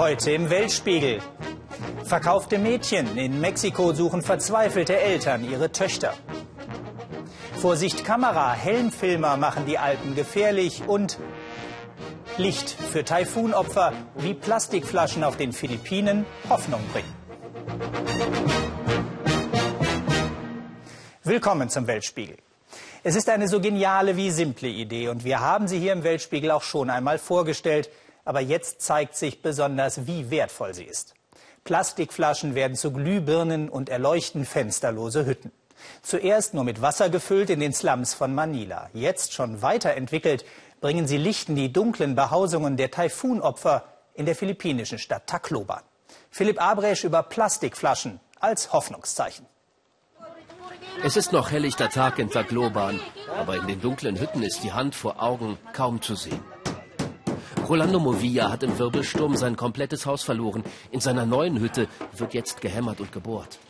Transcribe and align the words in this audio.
Heute 0.00 0.30
im 0.30 0.48
Weltspiegel. 0.48 1.18
Verkaufte 2.04 2.56
Mädchen. 2.56 3.18
In 3.18 3.38
Mexiko 3.38 3.92
suchen 3.92 4.22
verzweifelte 4.22 4.98
Eltern 4.98 5.44
ihre 5.44 5.72
Töchter. 5.72 6.14
Vorsicht 7.60 8.02
Kamera. 8.06 8.54
Helmfilmer 8.54 9.36
machen 9.36 9.66
die 9.66 9.76
Alpen 9.76 10.14
gefährlich. 10.14 10.84
Und 10.86 11.18
Licht 12.38 12.70
für 12.70 13.04
Taifunopfer, 13.04 13.92
wie 14.16 14.32
Plastikflaschen 14.32 15.22
auf 15.22 15.36
den 15.36 15.52
Philippinen 15.52 16.24
Hoffnung 16.48 16.80
bringen. 16.94 17.14
Willkommen 21.24 21.68
zum 21.68 21.86
Weltspiegel. 21.86 22.38
Es 23.02 23.16
ist 23.16 23.28
eine 23.28 23.48
so 23.48 23.60
geniale 23.60 24.16
wie 24.16 24.30
simple 24.30 24.68
Idee 24.68 25.08
und 25.08 25.26
wir 25.26 25.40
haben 25.40 25.68
sie 25.68 25.78
hier 25.78 25.92
im 25.92 26.04
Weltspiegel 26.04 26.52
auch 26.52 26.62
schon 26.62 26.88
einmal 26.88 27.18
vorgestellt. 27.18 27.90
Aber 28.30 28.38
jetzt 28.38 28.80
zeigt 28.80 29.16
sich 29.16 29.42
besonders, 29.42 30.06
wie 30.06 30.30
wertvoll 30.30 30.72
sie 30.72 30.84
ist. 30.84 31.14
Plastikflaschen 31.64 32.54
werden 32.54 32.76
zu 32.76 32.92
Glühbirnen 32.92 33.68
und 33.68 33.88
erleuchten 33.88 34.44
fensterlose 34.44 35.26
Hütten. 35.26 35.50
Zuerst 36.00 36.54
nur 36.54 36.62
mit 36.62 36.80
Wasser 36.80 37.10
gefüllt 37.10 37.50
in 37.50 37.58
den 37.58 37.72
Slums 37.72 38.14
von 38.14 38.32
Manila. 38.32 38.88
Jetzt 38.92 39.32
schon 39.32 39.62
weiterentwickelt, 39.62 40.44
bringen 40.80 41.08
sie 41.08 41.16
Licht 41.16 41.48
in 41.48 41.56
die 41.56 41.72
dunklen 41.72 42.14
Behausungen 42.14 42.76
der 42.76 42.92
Taifunopfer 42.92 43.82
in 44.14 44.26
der 44.26 44.36
philippinischen 44.36 45.00
Stadt 45.00 45.26
Tacloban. 45.26 45.82
Philipp 46.30 46.62
Abresch 46.62 47.02
über 47.02 47.24
Plastikflaschen 47.24 48.20
als 48.38 48.72
Hoffnungszeichen. 48.72 49.44
Es 51.02 51.16
ist 51.16 51.32
noch 51.32 51.50
helllichter 51.50 51.88
Tag 51.88 52.20
in 52.20 52.30
Tacloban, 52.30 53.00
aber 53.36 53.56
in 53.56 53.66
den 53.66 53.80
dunklen 53.80 54.20
Hütten 54.20 54.44
ist 54.44 54.62
die 54.62 54.72
Hand 54.72 54.94
vor 54.94 55.20
Augen 55.20 55.58
kaum 55.72 56.00
zu 56.00 56.14
sehen. 56.14 56.44
Rolando 57.70 58.00
Movilla 58.00 58.50
hat 58.50 58.64
im 58.64 58.76
Wirbelsturm 58.80 59.36
sein 59.36 59.54
komplettes 59.54 60.04
Haus 60.04 60.24
verloren. 60.24 60.64
In 60.90 60.98
seiner 60.98 61.24
neuen 61.24 61.60
Hütte 61.60 61.86
wird 62.16 62.34
jetzt 62.34 62.60
gehämmert 62.60 63.00
und 63.00 63.12
gebohrt. 63.12 63.60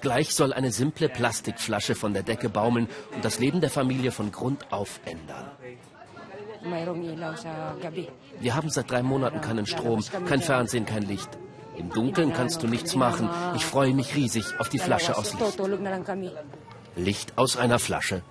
Gleich 0.00 0.34
soll 0.34 0.52
eine 0.52 0.72
simple 0.72 1.08
Plastikflasche 1.08 1.94
von 1.94 2.14
der 2.14 2.24
Decke 2.24 2.48
baumeln 2.48 2.88
und 3.14 3.24
das 3.24 3.38
Leben 3.38 3.60
der 3.60 3.70
Familie 3.70 4.10
von 4.10 4.32
Grund 4.32 4.72
auf 4.72 4.98
ändern. 5.04 5.52
Wir 8.40 8.54
haben 8.56 8.70
seit 8.70 8.90
drei 8.90 9.04
Monaten 9.04 9.40
keinen 9.40 9.66
Strom, 9.66 10.02
kein 10.26 10.42
Fernsehen, 10.42 10.84
kein 10.84 11.04
Licht. 11.04 11.30
Im 11.76 11.90
Dunkeln 11.90 12.32
kannst 12.32 12.64
du 12.64 12.66
nichts 12.66 12.96
machen. 12.96 13.30
Ich 13.54 13.64
freue 13.64 13.94
mich 13.94 14.16
riesig 14.16 14.58
auf 14.58 14.68
die 14.68 14.80
Flasche 14.80 15.16
aus 15.16 15.32
Licht. 15.34 15.60
Licht 16.96 17.38
aus 17.38 17.56
einer 17.56 17.78
Flasche. 17.78 18.24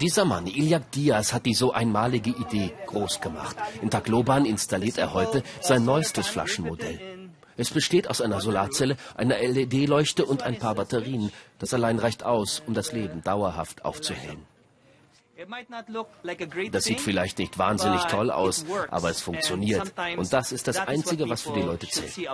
Dieser 0.00 0.24
Mann, 0.24 0.46
Iliak 0.46 0.90
Diaz, 0.92 1.32
hat 1.32 1.46
die 1.46 1.54
so 1.54 1.72
einmalige 1.72 2.30
Idee 2.30 2.72
groß 2.86 3.20
gemacht. 3.20 3.56
In 3.80 3.90
Tacloban 3.90 4.44
installiert 4.46 4.98
er 4.98 5.12
heute 5.12 5.42
sein 5.60 5.84
neuestes 5.84 6.26
Flaschenmodell. 6.28 7.00
Es 7.56 7.70
besteht 7.70 8.08
aus 8.08 8.20
einer 8.20 8.40
Solarzelle, 8.40 8.96
einer 9.14 9.38
LED-Leuchte 9.38 10.24
und 10.24 10.42
ein 10.42 10.58
paar 10.58 10.74
Batterien. 10.74 11.32
Das 11.58 11.74
allein 11.74 11.98
reicht 11.98 12.24
aus, 12.24 12.62
um 12.66 12.74
das 12.74 12.92
Leben 12.92 13.22
dauerhaft 13.22 13.84
aufzuhellen. 13.84 14.46
Das 16.70 16.84
sieht 16.84 17.00
vielleicht 17.00 17.38
nicht 17.38 17.58
wahnsinnig 17.58 18.02
toll 18.04 18.30
aus, 18.30 18.64
aber 18.90 19.10
es 19.10 19.20
funktioniert. 19.20 19.92
Und 20.16 20.32
das 20.32 20.52
ist 20.52 20.68
das 20.68 20.78
Einzige, 20.78 21.28
was 21.28 21.42
für 21.42 21.52
die 21.52 21.62
Leute 21.62 21.88
zählt. 21.88 22.28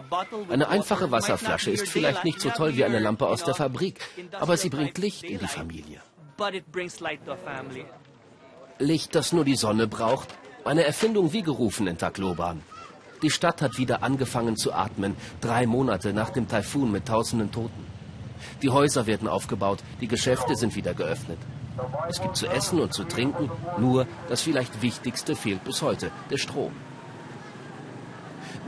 Eine 0.51 0.69
einfache 0.69 1.11
Wasserflasche 1.11 1.71
ist 1.71 1.89
vielleicht 1.89 2.25
nicht 2.25 2.41
so 2.41 2.51
toll 2.51 2.77
wie 2.77 2.85
eine 2.85 2.99
Lampe 2.99 3.27
aus 3.27 3.45
der 3.45 3.55
Fabrik, 3.55 4.01
aber 4.33 4.57
sie 4.57 4.69
bringt 4.69 4.99
Licht 4.99 5.25
in 5.25 5.39
die 5.39 5.47
Familie. 5.47 6.03
Licht, 8.79 9.17
das 9.17 9.33
nur 9.33 9.45
die 9.45 9.57
Sonne 9.57 9.89
braucht. 9.89 10.29
Eine 10.65 10.85
Erfindung 10.85 11.33
wie 11.33 11.43
gerufen 11.43 11.89
in 11.89 11.99
Tacloban. 11.99 12.63
Die 13.23 13.31
Stadt 13.31 13.61
hat 13.61 13.77
wieder 13.77 14.05
angefangen 14.05 14.57
zu 14.57 14.73
atmen, 14.73 15.17
drei 15.41 15.67
Monate 15.67 16.13
nach 16.13 16.31
dem 16.31 16.47
Taifun 16.47 16.93
mit 16.93 17.07
tausenden 17.07 17.51
Toten. 17.51 17.85
Die 18.63 18.71
Häuser 18.71 19.07
werden 19.07 19.27
aufgebaut, 19.27 19.81
die 20.01 20.07
Geschäfte 20.07 20.55
sind 20.55 20.77
wieder 20.77 20.95
geöffnet. 20.95 21.39
Es 22.09 22.23
gibt 22.23 22.37
zu 22.37 22.47
essen 22.47 22.79
und 22.79 22.95
zu 22.95 23.03
trinken, 23.03 23.51
nur 23.79 24.07
das 24.29 24.41
vielleicht 24.41 24.81
Wichtigste 24.81 25.35
fehlt 25.35 25.65
bis 25.65 25.83
heute, 25.83 26.13
der 26.31 26.39
Strom. 26.39 26.71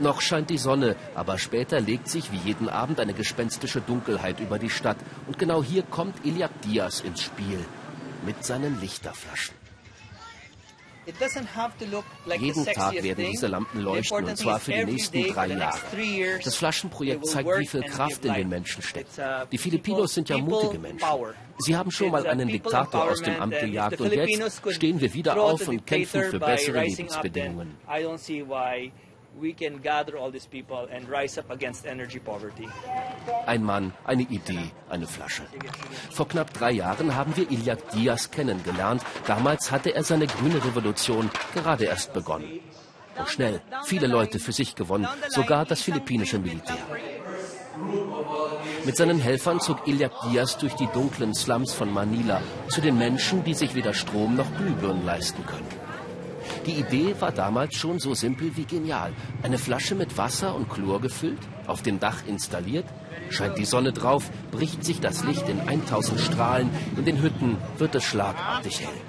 Noch 0.01 0.19
scheint 0.19 0.49
die 0.49 0.57
Sonne, 0.57 0.95
aber 1.13 1.37
später 1.37 1.79
legt 1.79 2.09
sich 2.09 2.31
wie 2.31 2.37
jeden 2.37 2.69
Abend 2.69 2.99
eine 2.99 3.13
gespenstische 3.13 3.81
Dunkelheit 3.81 4.39
über 4.39 4.57
die 4.57 4.71
Stadt. 4.71 4.97
Und 5.27 5.37
genau 5.37 5.63
hier 5.63 5.83
kommt 5.83 6.25
Iliak 6.25 6.59
Diaz 6.63 7.01
ins 7.01 7.21
Spiel 7.21 7.59
mit 8.25 8.43
seinen 8.43 8.81
Lichterflaschen. 8.81 9.53
Jeden 12.39 12.65
Tag 12.65 12.93
werden 13.03 13.25
diese 13.31 13.47
Lampen 13.47 13.81
leuchten, 13.81 14.25
und 14.25 14.37
zwar 14.37 14.59
für 14.59 14.71
die 14.71 14.85
nächsten 14.85 15.33
drei 15.33 15.47
Jahre. 15.47 15.79
Das 16.43 16.55
Flaschenprojekt 16.55 17.27
zeigt, 17.27 17.49
wie 17.59 17.67
viel 17.67 17.81
Kraft 17.83 18.25
in 18.25 18.33
den 18.33 18.49
Menschen 18.49 18.81
steckt. 18.81 19.19
Uh, 19.19 19.45
die 19.51 19.57
Filipinos 19.57 20.15
sind 20.15 20.29
ja 20.29 20.37
mutige 20.37 20.79
Menschen. 20.79 21.07
Sie 21.59 21.75
haben 21.75 21.91
schon 21.91 22.09
mal 22.09 22.25
einen 22.25 22.47
Diktator 22.47 23.11
aus 23.11 23.21
dem 23.21 23.39
Amt 23.39 23.59
gejagt, 23.59 24.01
und 24.01 24.11
jetzt 24.13 24.61
stehen 24.69 24.99
wir 24.99 25.13
wieder 25.13 25.39
auf 25.39 25.67
und 25.67 25.85
kämpfen 25.85 26.23
für 26.23 26.39
bessere 26.39 26.83
Lebensbedingungen 26.83 27.77
we 29.39 29.53
can 29.53 29.79
gather 29.81 30.17
all 30.17 30.31
these 30.31 30.47
people 30.47 30.87
and 30.91 31.07
rise 31.09 31.37
up 31.37 31.49
against 31.49 31.85
energy 31.85 32.19
poverty. 32.19 32.67
Ein 33.45 33.63
Mann, 33.63 33.93
eine 34.05 34.23
Idee, 34.23 34.71
eine 34.89 35.07
Flasche. 35.07 35.43
Vor 36.11 36.27
knapp 36.27 36.53
drei 36.53 36.71
Jahren 36.71 37.15
haben 37.15 37.35
wir 37.35 37.49
Iliak 37.49 37.91
Diaz 37.91 38.29
kennengelernt. 38.31 39.03
Damals 39.27 39.71
hatte 39.71 39.93
er 39.95 40.03
seine 40.03 40.27
grüne 40.27 40.63
Revolution 40.63 41.29
gerade 41.53 41.85
erst 41.85 42.13
begonnen. 42.13 42.59
Und 43.17 43.29
schnell 43.29 43.61
viele 43.85 44.07
Leute 44.07 44.39
für 44.39 44.51
sich 44.51 44.75
gewonnen, 44.75 45.07
sogar 45.29 45.65
das 45.65 45.81
philippinische 45.81 46.39
Militär. 46.39 46.77
Mit 48.85 48.97
seinen 48.97 49.19
Helfern 49.19 49.59
zog 49.59 49.87
Iliak 49.87 50.11
Diaz 50.23 50.57
durch 50.57 50.73
die 50.75 50.87
dunklen 50.87 51.33
Slums 51.33 51.73
von 51.73 51.91
Manila 51.91 52.41
zu 52.67 52.81
den 52.81 52.97
Menschen, 52.97 53.43
die 53.43 53.53
sich 53.53 53.75
weder 53.75 53.93
Strom 53.93 54.35
noch 54.35 54.55
Glühbirnen 54.57 55.05
leisten 55.05 55.45
können. 55.45 55.80
Die 56.65 56.79
Idee 56.79 57.15
war 57.19 57.31
damals 57.31 57.75
schon 57.75 57.99
so 57.99 58.13
simpel 58.13 58.55
wie 58.55 58.65
genial. 58.65 59.13
Eine 59.41 59.57
Flasche 59.57 59.95
mit 59.95 60.17
Wasser 60.17 60.53
und 60.53 60.69
Chlor 60.69 61.01
gefüllt, 61.01 61.39
auf 61.65 61.81
dem 61.81 61.99
Dach 61.99 62.17
installiert, 62.27 62.85
scheint 63.29 63.57
die 63.57 63.65
Sonne 63.65 63.93
drauf, 63.93 64.29
bricht 64.51 64.85
sich 64.85 64.99
das 64.99 65.23
Licht 65.23 65.49
in 65.49 65.59
1000 65.59 66.19
Strahlen, 66.19 66.69
in 66.95 67.05
den 67.05 67.21
Hütten 67.21 67.57
wird 67.79 67.95
es 67.95 68.03
schlagartig 68.03 68.81
hell. 68.81 69.01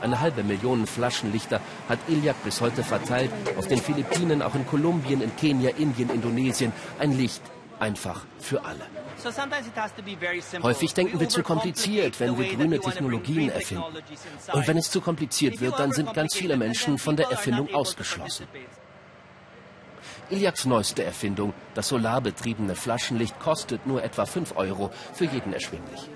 Eine 0.00 0.20
halbe 0.20 0.42
Million 0.42 0.88
Flaschenlichter 0.88 1.60
hat 1.88 2.00
Iliak 2.08 2.42
bis 2.42 2.60
heute 2.60 2.82
verteilt, 2.82 3.30
auf 3.56 3.68
den 3.68 3.78
Philippinen, 3.78 4.42
auch 4.42 4.56
in 4.56 4.66
Kolumbien, 4.66 5.22
in 5.22 5.36
Kenia, 5.36 5.70
Indien, 5.78 6.10
Indonesien. 6.10 6.72
Ein 6.98 7.16
Licht 7.16 7.42
einfach 7.78 8.24
für 8.40 8.64
alle. 8.64 9.01
Häufig 10.62 10.94
denken 10.94 11.20
wir 11.20 11.28
zu 11.28 11.42
kompliziert, 11.42 12.20
wenn 12.20 12.38
wir 12.38 12.54
grüne 12.54 12.80
Technologien 12.80 13.50
erfinden. 13.50 13.84
Und 14.52 14.68
wenn 14.68 14.76
es 14.76 14.90
zu 14.90 15.00
kompliziert 15.00 15.60
wird, 15.60 15.78
dann 15.78 15.92
sind 15.92 16.12
ganz 16.14 16.34
viele 16.34 16.56
Menschen 16.56 16.98
von 16.98 17.16
der 17.16 17.30
Erfindung 17.30 17.74
ausgeschlossen. 17.74 18.46
Iliaks 20.30 20.64
neueste 20.64 21.04
Erfindung, 21.04 21.52
das 21.74 21.88
solarbetriebene 21.88 22.74
Flaschenlicht, 22.74 23.38
kostet 23.38 23.86
nur 23.86 24.02
etwa 24.02 24.24
5 24.24 24.56
Euro, 24.56 24.90
für 25.12 25.26
jeden 25.26 25.52
erschwinglich. 25.52 26.08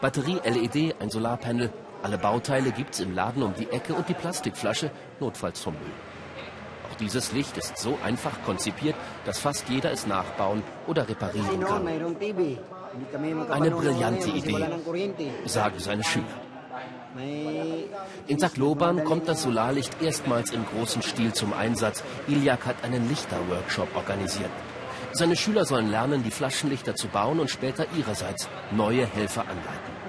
Batterie, 0.00 0.40
LED, 0.44 0.96
ein 1.00 1.10
Solarpanel, 1.10 1.70
alle 2.02 2.16
Bauteile 2.16 2.72
gibt's 2.72 3.00
im 3.00 3.14
Laden 3.14 3.42
um 3.42 3.54
die 3.54 3.68
Ecke 3.70 3.92
und 3.94 4.08
die 4.08 4.14
Plastikflasche, 4.14 4.90
notfalls 5.20 5.60
vom 5.60 5.74
Müll. 5.74 6.09
Dieses 7.00 7.32
Licht 7.32 7.56
ist 7.56 7.78
so 7.78 7.98
einfach 8.04 8.42
konzipiert, 8.44 8.94
dass 9.24 9.38
fast 9.38 9.68
jeder 9.68 9.90
es 9.90 10.06
nachbauen 10.06 10.62
oder 10.86 11.08
reparieren 11.08 11.64
kann. 11.64 11.88
Eine 13.50 13.70
brillante 13.70 14.30
Idee, 14.30 14.66
sagen 15.46 15.78
seine 15.78 16.04
Schüler. 16.04 16.26
In 18.26 18.38
Tacloban 18.38 19.04
kommt 19.04 19.28
das 19.28 19.42
Solarlicht 19.42 20.00
erstmals 20.00 20.52
im 20.52 20.64
großen 20.64 21.02
Stil 21.02 21.32
zum 21.32 21.52
Einsatz. 21.52 22.04
Iliak 22.28 22.66
hat 22.66 22.84
einen 22.84 23.08
Lichterworkshop 23.08 23.96
organisiert. 23.96 24.50
Seine 25.12 25.34
Schüler 25.34 25.64
sollen 25.64 25.90
lernen, 25.90 26.22
die 26.22 26.30
Flaschenlichter 26.30 26.94
zu 26.94 27.08
bauen 27.08 27.40
und 27.40 27.50
später 27.50 27.84
ihrerseits 27.98 28.48
neue 28.70 29.06
Helfer 29.06 29.42
anleiten. 29.42 30.00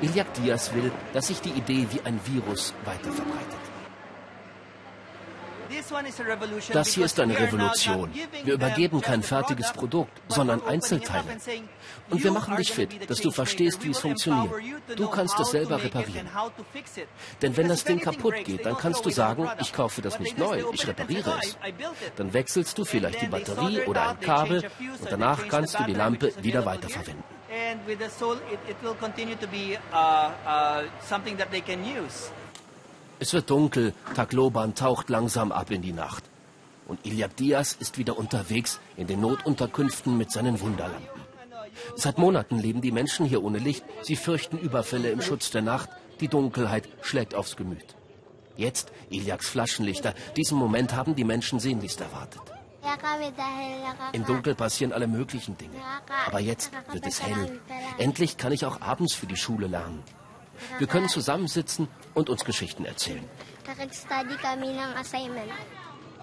Iliak 0.00 0.34
Diaz 0.34 0.74
will, 0.74 0.90
dass 1.12 1.28
sich 1.28 1.40
die 1.40 1.50
Idee 1.50 1.86
wie 1.92 2.00
ein 2.04 2.18
Virus 2.26 2.74
weiterverbreitet. 2.84 3.63
Das 6.72 6.88
hier 6.88 7.04
ist 7.04 7.20
eine 7.20 7.38
Revolution. 7.38 8.12
Wir 8.44 8.54
übergeben 8.54 9.00
kein 9.00 9.22
fertiges 9.22 9.72
Produkt, 9.72 10.12
sondern 10.28 10.62
Einzelteile. 10.66 11.24
Und 12.10 12.22
wir 12.22 12.32
machen 12.32 12.56
dich 12.56 12.72
fit, 12.72 13.10
dass 13.10 13.20
du 13.20 13.30
verstehst, 13.30 13.84
wie 13.84 13.90
es 13.90 13.98
funktioniert. 13.98 14.52
Du 14.96 15.08
kannst 15.08 15.38
es 15.40 15.50
selber 15.50 15.82
reparieren. 15.82 16.28
Denn 17.42 17.56
wenn 17.56 17.68
das 17.68 17.84
Ding 17.84 18.00
kaputt 18.00 18.34
geht, 18.44 18.64
dann 18.66 18.76
kannst 18.76 19.04
du 19.04 19.10
sagen, 19.10 19.48
ich 19.60 19.72
kaufe 19.72 20.02
das 20.02 20.18
nicht 20.20 20.38
neu, 20.38 20.64
ich 20.72 20.86
repariere 20.86 21.38
es. 21.42 21.56
Dann 22.16 22.32
wechselst 22.32 22.76
du 22.78 22.84
vielleicht 22.84 23.22
die 23.22 23.26
Batterie 23.26 23.80
oder 23.82 24.10
ein 24.10 24.20
Kabel 24.20 24.64
und 25.00 25.10
danach 25.10 25.48
kannst 25.48 25.78
du 25.78 25.84
die 25.84 25.94
Lampe 25.94 26.32
wieder 26.42 26.64
weiterverwenden. 26.64 27.24
And 27.54 27.86
with 27.86 28.00
the 28.00 28.10
soul, 28.10 28.34
it, 28.50 28.58
it 28.68 28.76
will 28.82 28.94
continue 28.94 29.36
to 29.36 29.46
be 29.46 29.78
uh, 29.92 30.32
uh, 30.44 30.82
something 31.00 31.36
that 31.36 31.52
they 31.52 31.60
can 31.60 31.84
use. 31.84 32.32
Es 33.20 33.32
wird 33.32 33.50
dunkel, 33.50 33.94
Tagloban 34.14 34.74
taucht 34.74 35.08
langsam 35.08 35.52
ab 35.52 35.70
in 35.70 35.82
die 35.82 35.92
Nacht. 35.92 36.24
Und 36.86 37.06
Iliad 37.06 37.38
Diaz 37.38 37.76
ist 37.78 37.96
wieder 37.96 38.18
unterwegs 38.18 38.80
in 38.96 39.06
den 39.06 39.20
Notunterkünften 39.20 40.16
mit 40.16 40.30
seinen 40.30 40.60
Wunderlampen. 40.60 41.22
Seit 41.96 42.18
Monaten 42.18 42.58
leben 42.58 42.82
die 42.82 42.92
Menschen 42.92 43.26
hier 43.26 43.42
ohne 43.42 43.58
Licht. 43.58 43.84
Sie 44.02 44.16
fürchten 44.16 44.58
Überfälle 44.58 45.10
im 45.10 45.22
Schutz 45.22 45.50
der 45.50 45.62
Nacht. 45.62 45.88
Die 46.20 46.28
Dunkelheit 46.28 46.88
schlägt 47.02 47.34
aufs 47.34 47.56
Gemüt. 47.56 47.96
Jetzt 48.56 48.92
Iliaks 49.10 49.48
Flaschenlichter. 49.48 50.14
Diesen 50.36 50.58
Moment 50.58 50.94
haben 50.94 51.16
die 51.16 51.24
Menschen 51.24 51.58
sehnlichst 51.58 52.00
erwartet. 52.00 52.42
Im 54.12 54.24
Dunkel 54.26 54.54
passieren 54.54 54.92
alle 54.92 55.06
möglichen 55.06 55.56
Dinge. 55.56 55.76
Aber 56.26 56.40
jetzt 56.40 56.70
wird 56.92 57.06
es 57.06 57.22
hell. 57.22 57.60
Endlich 57.98 58.36
kann 58.36 58.52
ich 58.52 58.66
auch 58.66 58.80
abends 58.80 59.14
für 59.14 59.26
die 59.26 59.36
Schule 59.36 59.66
lernen. 59.66 60.02
Wir 60.78 60.86
können 60.86 61.08
zusammensitzen 61.08 61.88
und 62.14 62.28
uns 62.28 62.44
Geschichten 62.44 62.84
erzählen. 62.84 63.24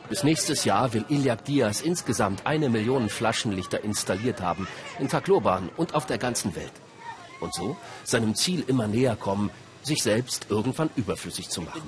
Bis 0.10 0.24
nächstes 0.24 0.66
Jahr 0.66 0.94
will 0.94 1.06
Iliak 1.10 1.46
Diaz 1.46 1.82
insgesamt 1.82 2.46
eine 2.46 2.70
Million 2.70 3.10
Flaschenlichter 3.10 3.84
installiert 3.84 4.42
haben, 4.42 4.68
in 5.00 5.08
Tacloban 5.08 5.70
und 5.78 5.96
auf 5.96 6.06
der 6.06 6.18
ganzen 6.18 6.56
Welt. 6.56 6.74
Und 7.40 7.54
so 7.54 7.78
seinem 8.04 8.36
Ziel 8.36 8.64
immer 8.68 8.88
näher 8.88 9.16
kommen, 9.16 9.50
sich 9.84 10.04
selbst 10.04 10.48
irgendwann 10.50 10.90
überflüssig 10.96 11.50
zu 11.50 11.62
machen. 11.62 11.82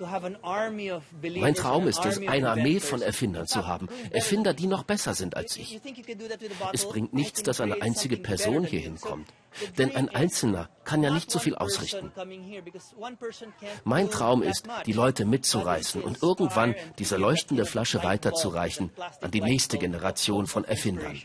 Mein 0.00 1.54
Traum 1.54 1.86
ist 1.86 2.04
es, 2.04 2.18
eine 2.26 2.50
Armee 2.50 2.80
von 2.80 3.02
Erfindern 3.02 3.46
zu 3.46 3.66
haben. 3.66 3.88
Erfinder, 4.10 4.54
die 4.54 4.66
noch 4.66 4.84
besser 4.84 5.14
sind 5.14 5.36
als 5.36 5.56
ich. 5.56 5.80
Es 6.72 6.88
bringt 6.88 7.12
nichts, 7.12 7.42
dass 7.42 7.60
eine 7.60 7.82
einzige 7.82 8.16
Person 8.16 8.64
hier 8.64 8.80
hinkommt. 8.80 9.28
Denn 9.78 9.94
ein 9.94 10.08
Einzelner 10.08 10.68
kann 10.84 11.02
ja 11.02 11.10
nicht 11.12 11.30
so 11.30 11.38
viel 11.38 11.54
ausrichten. 11.54 12.10
Mein 13.84 14.10
Traum 14.10 14.42
ist, 14.42 14.66
die 14.86 14.92
Leute 14.92 15.24
mitzureißen 15.24 16.02
und 16.02 16.22
irgendwann 16.22 16.74
diese 16.98 17.16
leuchtende 17.16 17.66
Flasche 17.66 18.02
weiterzureichen 18.02 18.90
an 19.20 19.30
die 19.30 19.40
nächste 19.40 19.78
Generation 19.78 20.46
von 20.46 20.64
Erfindern. 20.64 21.16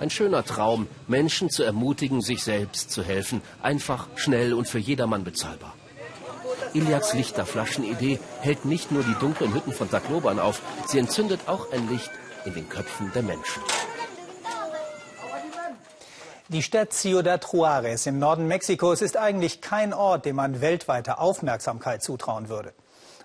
Ein 0.00 0.10
schöner 0.10 0.44
Traum, 0.44 0.88
Menschen 1.08 1.50
zu 1.50 1.62
ermutigen, 1.62 2.22
sich 2.22 2.42
selbst 2.42 2.90
zu 2.90 3.04
helfen, 3.04 3.42
einfach, 3.62 4.08
schnell 4.16 4.54
und 4.54 4.66
für 4.66 4.78
jedermann 4.78 5.24
bezahlbar. 5.24 5.74
Iliaks 6.74 7.14
Lichterflaschenidee 7.14 8.18
hält 8.40 8.64
nicht 8.64 8.92
nur 8.92 9.02
die 9.02 9.14
dunklen 9.20 9.54
Hütten 9.54 9.72
von 9.72 9.90
Tacloban 9.90 10.38
auf, 10.38 10.62
sie 10.86 10.98
entzündet 10.98 11.40
auch 11.46 11.72
ein 11.72 11.88
Licht 11.88 12.10
in 12.44 12.54
den 12.54 12.68
Köpfen 12.68 13.10
der 13.14 13.22
Menschen. 13.22 13.62
Die 16.48 16.62
Stadt 16.62 16.92
Ciudad 16.92 17.44
Juárez 17.44 18.08
im 18.08 18.18
Norden 18.18 18.48
Mexikos 18.48 19.02
ist 19.02 19.16
eigentlich 19.16 19.60
kein 19.60 19.94
Ort, 19.94 20.24
dem 20.24 20.34
man 20.36 20.60
weltweite 20.60 21.18
Aufmerksamkeit 21.18 22.02
zutrauen 22.02 22.48
würde. 22.48 22.72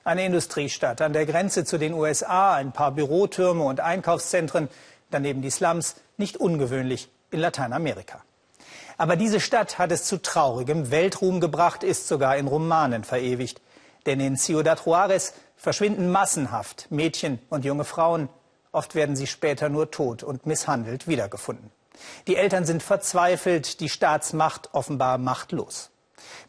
Eine 0.04 0.26
Industriestadt 0.26 1.02
an 1.02 1.14
der 1.14 1.26
Grenze 1.26 1.66
zu 1.66 1.80
den 1.80 1.94
USA, 1.94 2.54
ein 2.54 2.72
paar 2.72 2.92
Bürotürme 2.92 3.64
und 3.64 3.80
Einkaufszentren, 3.80 4.70
daneben 5.10 5.42
die 5.42 5.50
Slums, 5.50 5.96
nicht 6.18 6.38
ungewöhnlich 6.38 7.10
in 7.32 7.40
Lateinamerika. 7.40 8.25
Aber 8.98 9.16
diese 9.16 9.40
Stadt 9.40 9.78
hat 9.78 9.92
es 9.92 10.06
zu 10.06 10.22
traurigem 10.22 10.92
Weltruhm 10.92 11.40
gebracht, 11.40 11.84
ist 11.84 12.08
sogar 12.08 12.38
in 12.38 12.48
Romanen 12.48 13.04
verewigt. 13.04 13.62
Denn 14.06 14.20
in 14.20 14.38
Ciudad 14.38 14.80
Juárez 14.82 15.34
verschwinden 15.58 16.12
massenhaft 16.12 16.88
Mädchen 16.92 17.40
und 17.50 17.66
junge 17.66 17.84
Frauen. 17.86 18.30
Oft 18.72 18.96
werden 18.96 19.16
sie 19.16 19.28
später 19.28 19.70
nur 19.70 19.92
tot 19.92 20.24
und 20.24 20.46
misshandelt 20.46 21.08
wiedergefunden. 21.08 21.72
Die 22.28 22.36
Eltern 22.36 22.66
sind 22.66 22.84
verzweifelt, 22.84 23.80
die 23.80 23.90
Staatsmacht 23.90 24.70
offenbar 24.74 25.18
machtlos. 25.18 25.92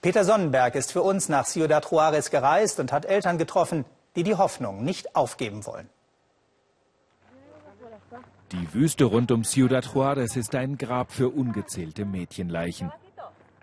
Peter 0.03 0.25
Sonnenberg 0.25 0.75
ist 0.75 0.93
für 0.93 1.03
uns 1.03 1.29
nach 1.29 1.47
Ciudad 1.47 1.87
Juárez 1.87 2.31
gereist 2.31 2.81
und 2.81 2.93
hat 2.93 3.05
Eltern 3.05 3.39
getroffen, 3.39 3.85
die 4.17 4.23
die 4.23 4.35
Hoffnung 4.35 4.85
nicht 4.85 5.15
aufgeben 5.15 5.67
wollen. 5.67 5.89
Die 8.53 8.75
Wüste 8.75 9.07
rund 9.07 9.33
um 9.33 9.43
Ciudad 9.43 9.87
Juárez 9.87 10.37
ist 10.37 10.55
ein 10.55 10.79
Grab 10.79 11.11
für 11.11 11.31
ungezählte 11.31 12.05
Mädchenleichen. 12.05 12.93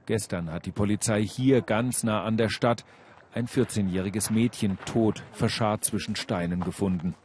Gestern 0.05 0.51
hat 0.51 0.65
die 0.65 0.71
Polizei 0.71 1.23
hier 1.23 1.61
ganz 1.61 2.03
nah 2.03 2.23
an 2.23 2.35
der 2.35 2.49
Stadt 2.49 2.83
ein 3.33 3.47
14-jähriges 3.47 4.33
Mädchen 4.33 4.77
tot, 4.85 5.23
verscharrt 5.31 5.85
zwischen 5.85 6.17
Steinen 6.17 6.59
gefunden. 6.59 7.15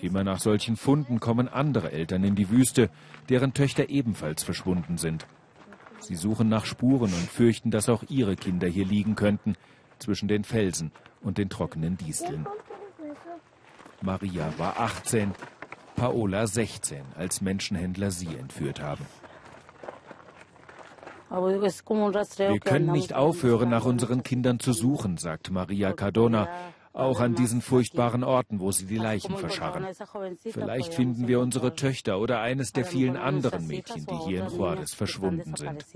Immer 0.00 0.24
nach 0.24 0.40
solchen 0.40 0.76
Funden 0.76 1.20
kommen 1.20 1.48
andere 1.48 1.92
Eltern 1.92 2.24
in 2.24 2.34
die 2.34 2.48
Wüste, 2.48 2.88
deren 3.28 3.52
Töchter 3.52 3.90
ebenfalls 3.90 4.42
verschwunden 4.42 4.96
sind. 4.96 5.26
Sie 6.00 6.16
suchen 6.16 6.48
nach 6.48 6.64
Spuren 6.64 7.12
und 7.12 7.30
fürchten, 7.30 7.70
dass 7.70 7.90
auch 7.90 8.02
ihre 8.08 8.34
Kinder 8.34 8.66
hier 8.66 8.86
liegen 8.86 9.14
könnten, 9.14 9.56
zwischen 9.98 10.26
den 10.26 10.42
Felsen 10.42 10.90
und 11.20 11.38
den 11.38 11.50
trockenen 11.50 11.96
Disteln. 11.98 12.46
Maria 14.00 14.52
war 14.56 14.80
18, 14.80 15.32
Paola 15.96 16.46
16, 16.46 17.02
als 17.16 17.40
Menschenhändler 17.40 18.10
sie 18.10 18.34
entführt 18.34 18.80
haben. 18.80 19.06
Wir 21.30 22.60
können 22.60 22.92
nicht 22.92 23.14
aufhören, 23.14 23.70
nach 23.70 23.86
unseren 23.86 24.22
Kindern 24.22 24.60
zu 24.60 24.72
suchen, 24.72 25.16
sagt 25.16 25.50
Maria 25.50 25.92
Cardona, 25.92 26.48
auch 26.92 27.20
an 27.20 27.34
diesen 27.34 27.62
furchtbaren 27.62 28.22
Orten, 28.22 28.60
wo 28.60 28.70
sie 28.70 28.84
die 28.84 28.98
Leichen 28.98 29.36
verscharren. 29.38 29.86
Vielleicht 30.44 30.92
finden 30.92 31.28
wir 31.28 31.40
unsere 31.40 31.74
Töchter 31.74 32.18
oder 32.18 32.40
eines 32.40 32.72
der 32.72 32.84
vielen 32.84 33.16
anderen 33.16 33.66
Mädchen, 33.66 34.04
die 34.04 34.16
hier 34.26 34.44
in 34.44 34.54
Juarez 34.54 34.92
verschwunden 34.92 35.54
sind. 35.56 35.86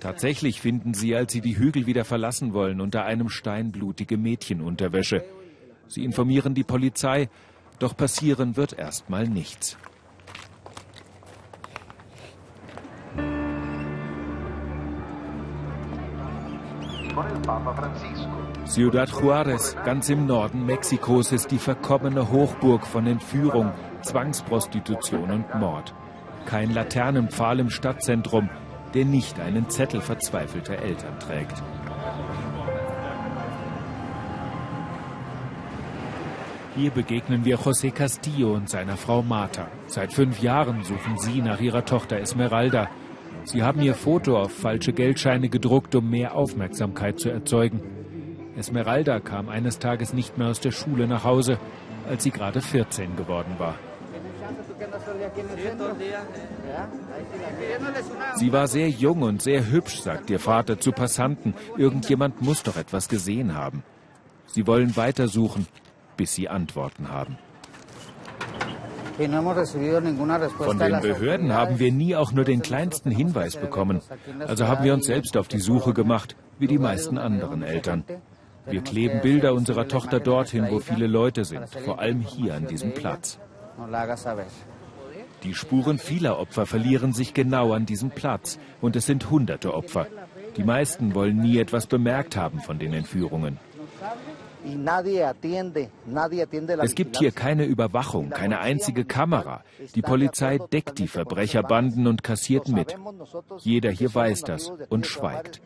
Tatsächlich 0.00 0.60
finden 0.60 0.94
sie, 0.94 1.14
als 1.14 1.32
sie 1.32 1.40
die 1.40 1.58
Hügel 1.58 1.86
wieder 1.86 2.04
verlassen 2.04 2.54
wollen, 2.54 2.80
unter 2.80 3.04
einem 3.04 3.28
Stein 3.28 3.70
blutige 3.70 4.16
Mädchenunterwäsche. 4.16 5.24
Sie 5.90 6.04
informieren 6.04 6.54
die 6.54 6.62
Polizei, 6.62 7.28
doch 7.80 7.96
passieren 7.96 8.56
wird 8.56 8.78
erstmal 8.78 9.26
nichts. 9.26 9.76
Ciudad 18.66 19.10
Juárez, 19.10 19.74
ganz 19.84 20.08
im 20.10 20.26
Norden 20.26 20.64
Mexikos, 20.64 21.32
ist 21.32 21.50
die 21.50 21.58
verkommene 21.58 22.30
Hochburg 22.30 22.86
von 22.86 23.08
Entführung, 23.08 23.72
Zwangsprostitution 24.02 25.28
und 25.28 25.54
Mord. 25.56 25.92
Kein 26.46 26.70
Laternenpfahl 26.72 27.58
im 27.58 27.68
Stadtzentrum, 27.68 28.48
der 28.94 29.06
nicht 29.06 29.40
einen 29.40 29.68
Zettel 29.68 30.00
verzweifelter 30.00 30.78
Eltern 30.78 31.18
trägt. 31.18 31.60
Hier 36.76 36.90
begegnen 36.92 37.44
wir 37.44 37.58
José 37.58 37.90
Castillo 37.90 38.54
und 38.54 38.70
seiner 38.70 38.96
Frau 38.96 39.22
Marta. 39.22 39.66
Seit 39.88 40.12
fünf 40.12 40.40
Jahren 40.40 40.84
suchen 40.84 41.18
sie 41.18 41.42
nach 41.42 41.60
ihrer 41.60 41.84
Tochter 41.84 42.18
Esmeralda. 42.18 42.88
Sie 43.42 43.64
haben 43.64 43.82
ihr 43.82 43.94
Foto 43.94 44.38
auf 44.38 44.52
falsche 44.52 44.92
Geldscheine 44.92 45.48
gedruckt, 45.48 45.96
um 45.96 46.08
mehr 46.08 46.36
Aufmerksamkeit 46.36 47.18
zu 47.18 47.28
erzeugen. 47.28 47.80
Esmeralda 48.56 49.18
kam 49.18 49.48
eines 49.48 49.80
Tages 49.80 50.12
nicht 50.12 50.38
mehr 50.38 50.46
aus 50.48 50.60
der 50.60 50.70
Schule 50.70 51.08
nach 51.08 51.24
Hause, 51.24 51.58
als 52.08 52.22
sie 52.22 52.30
gerade 52.30 52.60
14 52.60 53.16
geworden 53.16 53.54
war. 53.58 53.74
Sie 58.36 58.52
war 58.52 58.68
sehr 58.68 58.88
jung 58.88 59.22
und 59.22 59.42
sehr 59.42 59.66
hübsch, 59.70 60.00
sagt 60.00 60.30
ihr 60.30 60.38
Vater 60.38 60.78
zu 60.78 60.92
Passanten. 60.92 61.54
Irgendjemand 61.76 62.42
muss 62.42 62.62
doch 62.62 62.76
etwas 62.76 63.08
gesehen 63.08 63.56
haben. 63.56 63.82
Sie 64.46 64.66
wollen 64.66 64.96
weitersuchen, 64.96 65.66
bis 66.20 66.34
sie 66.34 66.50
Antworten 66.50 67.08
haben. 67.08 67.38
Von 69.16 70.78
den 70.78 71.00
Behörden 71.00 71.54
haben 71.54 71.78
wir 71.78 71.92
nie 71.92 72.14
auch 72.14 72.32
nur 72.32 72.44
den 72.44 72.60
kleinsten 72.60 73.10
Hinweis 73.10 73.56
bekommen. 73.56 74.02
Also 74.46 74.68
haben 74.68 74.84
wir 74.84 74.92
uns 74.92 75.06
selbst 75.06 75.38
auf 75.38 75.48
die 75.48 75.60
Suche 75.60 75.94
gemacht, 75.94 76.36
wie 76.58 76.66
die 76.66 76.78
meisten 76.78 77.16
anderen 77.16 77.62
Eltern. 77.62 78.04
Wir 78.66 78.82
kleben 78.82 79.22
Bilder 79.22 79.54
unserer 79.54 79.88
Tochter 79.88 80.20
dorthin, 80.20 80.66
wo 80.70 80.78
viele 80.80 81.06
Leute 81.06 81.46
sind, 81.46 81.66
vor 81.86 82.00
allem 82.00 82.20
hier 82.20 82.52
an 82.54 82.66
diesem 82.66 82.92
Platz. 82.92 83.38
Die 85.42 85.54
Spuren 85.54 85.98
vieler 85.98 86.38
Opfer 86.38 86.66
verlieren 86.66 87.14
sich 87.14 87.32
genau 87.32 87.72
an 87.72 87.86
diesem 87.86 88.10
Platz 88.10 88.58
und 88.82 88.94
es 88.94 89.06
sind 89.06 89.30
hunderte 89.30 89.72
Opfer. 89.72 90.06
Die 90.58 90.64
meisten 90.64 91.14
wollen 91.14 91.38
nie 91.38 91.56
etwas 91.58 91.86
bemerkt 91.86 92.36
haben 92.36 92.60
von 92.60 92.78
den 92.78 92.92
Entführungen. 92.92 93.58
Es 96.82 96.94
gibt 96.94 97.18
hier 97.18 97.32
keine 97.32 97.64
Überwachung, 97.64 98.30
keine 98.30 98.60
einzige 98.60 99.04
Kamera. 99.04 99.62
Die 99.94 100.02
Polizei 100.02 100.58
deckt 100.58 100.98
die 100.98 101.08
Verbrecherbanden 101.08 102.06
und 102.06 102.22
kassiert 102.22 102.68
mit. 102.68 102.96
Jeder 103.58 103.90
hier 103.90 104.14
weiß 104.14 104.42
das 104.42 104.72
und 104.88 105.06
schweigt. 105.06 105.60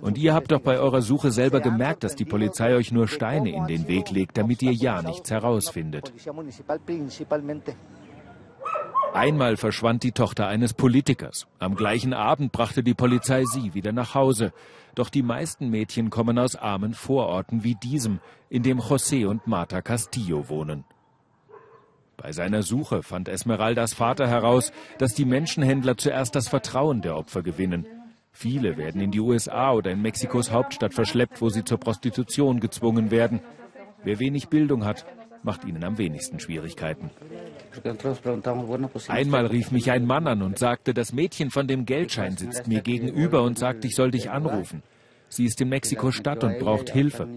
Und 0.00 0.18
ihr 0.18 0.34
habt 0.34 0.50
doch 0.50 0.60
bei 0.60 0.78
eurer 0.78 1.02
Suche 1.02 1.30
selber 1.30 1.60
gemerkt, 1.60 2.04
dass 2.04 2.16
die 2.16 2.24
Polizei 2.24 2.74
euch 2.74 2.92
nur 2.92 3.08
Steine 3.08 3.50
in 3.54 3.66
den 3.66 3.88
Weg 3.88 4.10
legt, 4.10 4.36
damit 4.36 4.62
ihr 4.62 4.72
ja 4.72 5.02
nichts 5.02 5.30
herausfindet. 5.30 6.12
Einmal 9.12 9.56
verschwand 9.56 10.04
die 10.04 10.12
Tochter 10.12 10.46
eines 10.46 10.72
Politikers. 10.72 11.48
Am 11.58 11.74
gleichen 11.74 12.14
Abend 12.14 12.52
brachte 12.52 12.84
die 12.84 12.94
Polizei 12.94 13.44
sie 13.44 13.74
wieder 13.74 13.92
nach 13.92 14.14
Hause. 14.14 14.52
Doch 14.94 15.08
die 15.08 15.22
meisten 15.22 15.68
Mädchen 15.68 16.10
kommen 16.10 16.38
aus 16.38 16.54
armen 16.54 16.94
Vororten 16.94 17.64
wie 17.64 17.74
diesem, 17.74 18.20
in 18.48 18.62
dem 18.62 18.78
José 18.78 19.26
und 19.26 19.46
Marta 19.46 19.82
Castillo 19.82 20.48
wohnen. 20.48 20.84
Bei 22.16 22.32
seiner 22.32 22.62
Suche 22.62 23.02
fand 23.02 23.28
Esmeraldas 23.28 23.94
Vater 23.94 24.28
heraus, 24.28 24.72
dass 24.98 25.14
die 25.14 25.24
Menschenhändler 25.24 25.96
zuerst 25.96 26.36
das 26.36 26.48
Vertrauen 26.48 27.02
der 27.02 27.16
Opfer 27.16 27.42
gewinnen. 27.42 27.86
Viele 28.30 28.76
werden 28.76 29.00
in 29.00 29.10
die 29.10 29.20
USA 29.20 29.72
oder 29.72 29.90
in 29.90 30.02
Mexikos 30.02 30.52
Hauptstadt 30.52 30.94
verschleppt, 30.94 31.40
wo 31.40 31.48
sie 31.48 31.64
zur 31.64 31.78
Prostitution 31.78 32.60
gezwungen 32.60 33.10
werden. 33.10 33.40
Wer 34.04 34.18
wenig 34.18 34.48
Bildung 34.48 34.84
hat, 34.84 35.04
macht 35.42 35.64
ihnen 35.64 35.84
am 35.84 35.98
wenigsten 35.98 36.40
Schwierigkeiten. 36.40 37.10
Einmal 39.08 39.46
rief 39.46 39.70
mich 39.70 39.90
ein 39.90 40.06
Mann 40.06 40.26
an 40.26 40.42
und 40.42 40.58
sagte, 40.58 40.94
das 40.94 41.12
Mädchen 41.12 41.50
von 41.50 41.66
dem 41.66 41.86
Geldschein 41.86 42.36
sitzt 42.36 42.66
mir 42.66 42.80
gegenüber 42.80 43.42
und 43.42 43.58
sagt, 43.58 43.84
ich 43.84 43.94
soll 43.94 44.10
dich 44.10 44.30
anrufen. 44.30 44.82
Sie 45.28 45.44
ist 45.44 45.60
in 45.60 45.68
Mexiko-Stadt 45.68 46.42
und 46.42 46.58
braucht 46.58 46.90
Hilfe. 46.90 47.28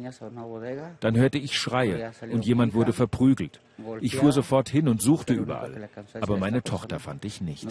Dann 1.00 1.15
hörte 1.15 1.38
ich 1.38 1.55
Schreie 1.55 2.12
und 2.31 2.43
jemand 2.43 2.74
wurde 2.74 2.91
verprügelt. 2.91 3.60
Ich 4.01 4.15
fuhr 4.15 4.31
sofort 4.31 4.67
hin 4.67 4.88
und 4.88 5.01
suchte 5.01 5.33
überall. 5.33 5.89
Aber 6.19 6.38
meine 6.38 6.63
Tochter 6.63 7.00
fand 7.00 7.24
ich 7.24 7.41
nicht. 7.41 7.67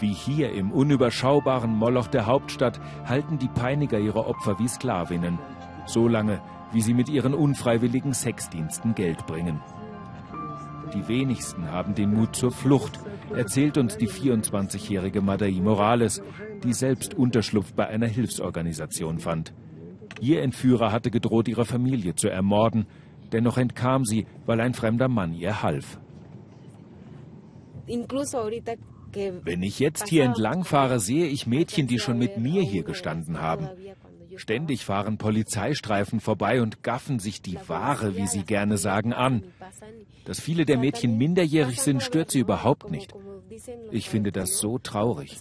Wie 0.00 0.12
hier 0.12 0.52
im 0.52 0.70
unüberschaubaren 0.70 1.72
Moloch 1.72 2.06
der 2.06 2.26
Hauptstadt 2.26 2.80
halten 3.04 3.38
die 3.38 3.48
Peiniger 3.48 3.98
ihre 3.98 4.26
Opfer 4.26 4.58
wie 4.58 4.68
Sklavinnen 4.68 5.38
so 5.88 6.08
lange, 6.08 6.40
wie 6.72 6.80
sie 6.80 6.94
mit 6.94 7.08
ihren 7.08 7.34
unfreiwilligen 7.34 8.12
Sexdiensten 8.12 8.94
Geld 8.94 9.26
bringen. 9.26 9.60
Die 10.94 11.06
wenigsten 11.06 11.70
haben 11.70 11.94
den 11.94 12.14
Mut 12.14 12.34
zur 12.34 12.50
Flucht, 12.50 12.98
erzählt 13.34 13.76
uns 13.76 13.96
die 13.96 14.08
24-jährige 14.08 15.20
Madai 15.20 15.52
Morales, 15.60 16.22
die 16.64 16.72
selbst 16.72 17.14
Unterschlupf 17.14 17.74
bei 17.74 17.86
einer 17.86 18.06
Hilfsorganisation 18.06 19.18
fand. 19.18 19.52
Ihr 20.20 20.42
Entführer 20.42 20.90
hatte 20.90 21.10
gedroht, 21.10 21.48
ihre 21.48 21.64
Familie 21.64 22.14
zu 22.14 22.28
ermorden, 22.28 22.86
dennoch 23.32 23.58
entkam 23.58 24.04
sie, 24.04 24.26
weil 24.46 24.60
ein 24.60 24.74
fremder 24.74 25.08
Mann 25.08 25.34
ihr 25.34 25.62
half. 25.62 25.98
Wenn 27.86 29.62
ich 29.62 29.78
jetzt 29.78 30.08
hier 30.08 30.24
entlang 30.24 30.64
fahre, 30.64 31.00
sehe 31.00 31.26
ich 31.26 31.46
Mädchen, 31.46 31.86
die 31.86 31.98
schon 31.98 32.18
mit 32.18 32.38
mir 32.38 32.62
hier 32.62 32.82
gestanden 32.82 33.40
haben. 33.40 33.68
Ständig 34.38 34.84
fahren 34.84 35.18
Polizeistreifen 35.18 36.20
vorbei 36.20 36.62
und 36.62 36.84
gaffen 36.84 37.18
sich 37.18 37.42
die 37.42 37.58
Ware, 37.66 38.16
wie 38.16 38.28
sie 38.28 38.44
gerne 38.44 38.78
sagen, 38.78 39.12
an. 39.12 39.42
Dass 40.24 40.40
viele 40.40 40.64
der 40.64 40.78
Mädchen 40.78 41.18
minderjährig 41.18 41.80
sind, 41.80 42.02
stört 42.02 42.30
sie 42.30 42.38
überhaupt 42.38 42.90
nicht. 42.90 43.12
Ich 43.90 44.08
finde 44.08 44.30
das 44.30 44.58
so 44.58 44.78
traurig. 44.78 45.36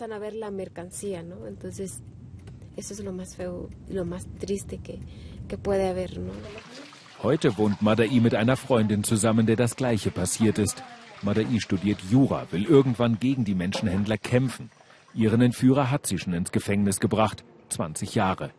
Heute 7.24 7.58
wohnt 7.58 7.82
Madai 7.82 8.20
mit 8.20 8.36
einer 8.36 8.58
Freundin 8.58 9.04
zusammen, 9.04 9.46
der 9.46 9.56
das 9.56 9.76
Gleiche 9.76 10.10
passiert 10.10 10.58
ist. 10.58 10.84
Madai 11.22 11.60
studiert 11.60 12.00
Jura, 12.10 12.48
will 12.52 12.66
irgendwann 12.66 13.20
gegen 13.20 13.46
die 13.46 13.56
Menschenhändler 13.56 14.18
kämpfen. 14.18 14.72
Ihren 15.14 15.42
Entführer 15.42 15.92
hat 15.92 16.08
sie 16.08 16.18
schon 16.18 16.34
ins 16.34 16.52
Gefängnis 16.52 17.00
gebracht. 17.00 17.44
20 17.70 18.16
Jahre. 18.16 18.52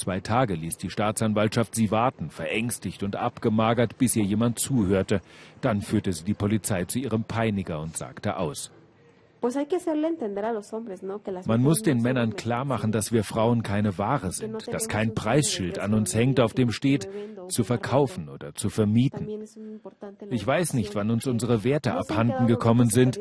Zwei 0.00 0.20
Tage 0.20 0.54
ließ 0.54 0.78
die 0.78 0.88
Staatsanwaltschaft 0.88 1.74
sie 1.74 1.90
warten, 1.90 2.30
verängstigt 2.30 3.02
und 3.02 3.16
abgemagert, 3.16 3.98
bis 3.98 4.16
ihr 4.16 4.24
jemand 4.24 4.58
zuhörte. 4.58 5.20
Dann 5.60 5.82
führte 5.82 6.14
sie 6.14 6.24
die 6.24 6.32
Polizei 6.32 6.86
zu 6.86 6.98
ihrem 6.98 7.24
Peiniger 7.24 7.80
und 7.80 7.98
sagte 7.98 8.38
aus. 8.38 8.70
Man 11.46 11.62
muss 11.62 11.82
den 11.82 12.02
Männern 12.02 12.36
klar 12.36 12.64
machen, 12.64 12.92
dass 12.92 13.12
wir 13.12 13.24
Frauen 13.24 13.62
keine 13.62 13.96
Ware 13.98 14.32
sind, 14.32 14.72
dass 14.72 14.88
kein 14.88 15.14
Preisschild 15.14 15.78
an 15.78 15.94
uns 15.94 16.14
hängt, 16.14 16.40
auf 16.40 16.52
dem 16.52 16.70
steht, 16.70 17.08
zu 17.48 17.64
verkaufen 17.64 18.28
oder 18.28 18.54
zu 18.54 18.68
vermieten. 18.68 19.28
Ich 20.30 20.46
weiß 20.46 20.74
nicht, 20.74 20.94
wann 20.94 21.10
uns 21.10 21.26
unsere 21.26 21.64
Werte 21.64 21.94
abhanden 21.94 22.46
gekommen 22.46 22.88
sind. 22.88 23.18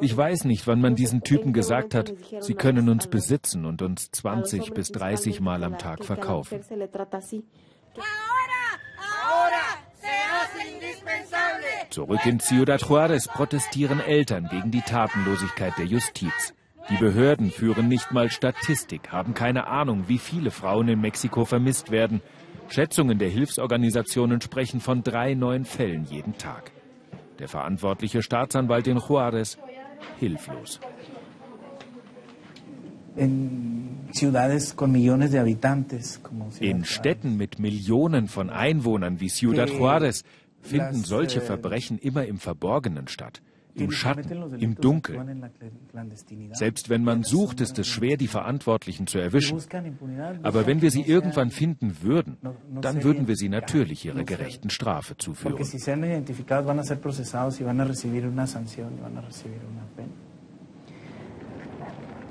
Ich 0.00 0.16
weiß 0.16 0.44
nicht, 0.44 0.66
wann 0.66 0.80
man 0.80 0.94
diesen 0.94 1.22
Typen 1.22 1.52
gesagt 1.52 1.94
hat, 1.94 2.12
sie 2.40 2.54
können 2.54 2.88
uns 2.88 3.08
besitzen 3.08 3.64
und 3.66 3.82
uns 3.82 4.10
20 4.12 4.72
bis 4.72 4.88
30 4.92 5.40
Mal 5.40 5.64
am 5.64 5.78
Tag 5.78 6.04
verkaufen. 6.04 6.60
Zurück 11.90 12.26
in 12.26 12.40
Ciudad 12.40 12.82
Juarez 12.82 13.26
protestieren 13.26 14.00
Eltern 14.00 14.48
gegen 14.50 14.70
die 14.70 14.82
Tatenlosigkeit 14.82 15.72
der 15.78 15.86
Justiz. 15.86 16.52
Die 16.90 16.96
Behörden 16.96 17.50
führen 17.50 17.88
nicht 17.88 18.12
mal 18.12 18.30
Statistik, 18.30 19.10
haben 19.12 19.34
keine 19.34 19.66
Ahnung, 19.66 20.04
wie 20.06 20.18
viele 20.18 20.50
Frauen 20.50 20.88
in 20.88 21.00
Mexiko 21.00 21.44
vermisst 21.44 21.90
werden. 21.90 22.20
Schätzungen 22.68 23.18
der 23.18 23.28
Hilfsorganisationen 23.28 24.40
sprechen 24.40 24.80
von 24.80 25.02
drei 25.02 25.34
neuen 25.34 25.64
Fällen 25.64 26.04
jeden 26.04 26.36
Tag. 26.36 26.70
Der 27.38 27.48
verantwortliche 27.48 28.22
Staatsanwalt 28.22 28.86
in 28.86 28.98
Juarez 28.98 29.58
hilflos. 30.18 30.80
In 36.60 36.84
Städten 36.84 37.36
mit 37.36 37.58
Millionen 37.58 38.28
von 38.28 38.50
Einwohnern 38.50 39.20
wie 39.20 39.28
Ciudad 39.28 39.70
Juarez 39.70 40.22
finden 40.66 41.04
solche 41.04 41.40
Verbrechen 41.40 41.98
immer 41.98 42.26
im 42.26 42.38
Verborgenen 42.38 43.08
statt, 43.08 43.40
im 43.74 43.90
Schatten, 43.90 44.54
im 44.58 44.74
Dunkeln. 44.74 45.50
Selbst 46.52 46.88
wenn 46.88 47.04
man 47.04 47.22
sucht, 47.24 47.60
ist 47.60 47.78
es 47.78 47.86
schwer, 47.86 48.16
die 48.16 48.28
Verantwortlichen 48.28 49.06
zu 49.06 49.18
erwischen. 49.18 49.60
Aber 50.42 50.66
wenn 50.66 50.82
wir 50.82 50.90
sie 50.90 51.02
irgendwann 51.02 51.50
finden 51.50 51.96
würden, 52.02 52.36
dann 52.80 53.02
würden 53.04 53.28
wir 53.28 53.36
sie 53.36 53.48
natürlich 53.48 54.04
ihrer 54.04 54.24
gerechten 54.24 54.70
Strafe 54.70 55.16
zuführen. 55.16 55.58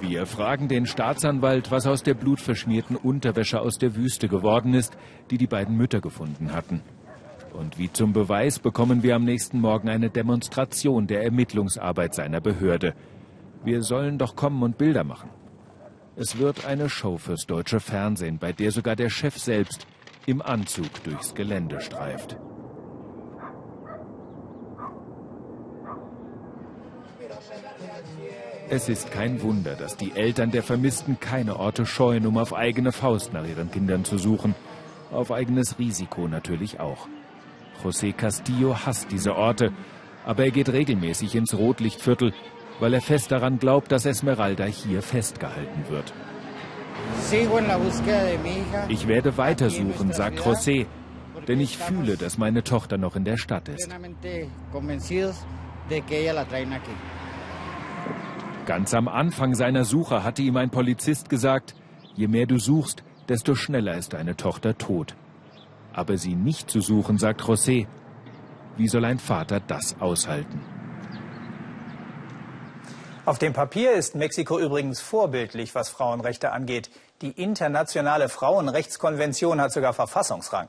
Wir 0.01 0.25
fragen 0.25 0.68
den 0.68 0.86
Staatsanwalt, 0.86 1.72
was 1.72 1.88
aus 1.88 2.04
der 2.04 2.13
blutverschmierten 2.15 2.96
Unterwäsche 2.96 3.60
aus 3.62 3.77
der 3.77 3.96
Wüste 3.96 4.27
geworden 4.27 4.74
ist, 4.74 4.96
die 5.32 5.38
die 5.38 5.48
beiden 5.48 5.77
Mütter 5.77 6.01
gefunden 6.01 6.51
hatten. 6.51 6.82
Und 7.57 7.77
wie 7.77 7.91
zum 7.91 8.12
Beweis 8.12 8.59
bekommen 8.59 9.01
wir 9.01 9.15
am 9.15 9.24
nächsten 9.24 9.62
Morgen 9.62 9.88
eine 9.88 10.09
Demonstration 10.09 11.07
der 11.07 11.24
Ermittlungsarbeit 11.24 12.13
seiner 12.13 12.41
Behörde. 12.41 12.93
Wir 13.63 13.81
sollen 13.81 14.17
doch 14.17 14.35
kommen 14.35 14.62
und 14.62 14.77
Bilder 14.77 15.05
machen. 15.05 15.29
Es 16.17 16.38
wird 16.38 16.65
eine 16.65 16.89
Show 16.89 17.17
fürs 17.17 17.45
deutsche 17.45 17.79
Fernsehen, 17.79 18.39
bei 18.39 18.51
der 18.51 18.71
sogar 18.71 18.95
der 18.95 19.09
Chef 19.09 19.38
selbst 19.38 19.88
im 20.25 20.41
Anzug 20.41 21.03
durchs 21.03 21.33
Gelände 21.33 21.79
streift. 21.79 22.38
Es 28.67 28.89
ist 28.89 29.12
kein 29.12 29.41
Wunder, 29.41 29.75
dass 29.75 29.95
die 29.95 30.12
Eltern 30.12 30.51
der 30.51 30.63
Vermissten 30.63 31.19
keine 31.19 31.57
Orte 31.57 31.85
scheuen, 31.85 32.25
um 32.25 32.38
auf 32.38 32.53
eigene 32.53 32.91
Faust 32.91 33.31
nach 33.31 33.47
ihren 33.47 33.71
Kindern 33.71 34.03
zu 34.03 34.17
suchen. 34.17 34.55
Auf 35.12 35.31
eigenes 35.31 35.79
Risiko 35.79 36.27
natürlich 36.27 36.79
auch. 36.79 37.07
José 37.84 38.13
Castillo 38.13 38.75
hasst 38.86 39.12
diese 39.12 39.36
Orte, 39.36 39.72
aber 40.25 40.46
er 40.46 40.51
geht 40.51 40.70
regelmäßig 40.70 41.36
ins 41.36 41.58
Rotlichtviertel, 41.58 42.34
weil 42.79 42.94
er 42.94 43.01
fest 43.01 43.32
daran 43.32 43.60
glaubt, 43.60 43.91
dass 43.91 44.05
Esmeralda 44.05 44.65
hier 44.65 45.01
festgehalten 45.01 45.86
wird. 45.89 46.13
Ich 48.89 49.08
werde 49.08 49.38
weitersuchen, 49.38 50.13
sagt 50.13 50.39
José, 50.39 50.86
denn 51.48 51.60
ich 51.60 51.77
fühle, 51.77 52.17
dass 52.17 52.38
meine 52.38 52.63
Tochter 52.63 52.98
noch 52.98 53.15
in 53.15 53.24
der 53.24 53.38
Stadt 53.38 53.70
ist. 53.70 53.89
Ganz 58.65 58.94
am 58.96 59.08
Anfang 59.08 59.53
seiner 59.53 59.86
Suche 59.86 60.24
hatte 60.24 60.41
ihm 60.41 60.58
ein 60.58 60.72
Polizist 60.72 61.29
gesagt, 61.29 61.75
je 62.15 62.27
mehr 62.27 62.48
du 62.48 62.58
suchst, 62.58 63.03
desto 63.29 63.53
schneller 63.53 63.96
ist 63.96 64.13
deine 64.13 64.36
Tochter 64.36 64.77
tot 64.77 65.15
aber 65.96 66.18
sie 66.18 66.36
nicht 66.36 66.70
zu 66.70 66.82
suchen, 66.82 67.18
sagt 67.18 67.42
José. 67.42 67.88
Wie 68.78 68.88
soll 68.88 69.06
ein 69.06 69.20
Vater 69.20 69.62
das 69.62 69.96
aushalten? 70.00 70.62
Auf 73.25 73.40
dem 73.40 73.54
Papier 73.54 73.94
ist 73.94 74.14
Mexiko 74.14 74.60
übrigens 74.60 75.02
vorbildlich, 75.02 75.74
was 75.74 75.90
Frauenrechte 75.90 76.52
angeht. 76.52 76.92
Die 77.22 77.32
internationale 77.32 78.30
Frauenrechtskonvention 78.30 79.60
hat 79.60 79.72
sogar 79.72 79.94
Verfassungsrang. 79.94 80.68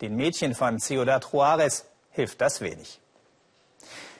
Den 0.00 0.14
Mädchen 0.14 0.54
von 0.54 0.78
Ciudad 0.78 1.26
Juarez 1.32 1.86
hilft 2.10 2.40
das 2.40 2.60
wenig. 2.60 3.00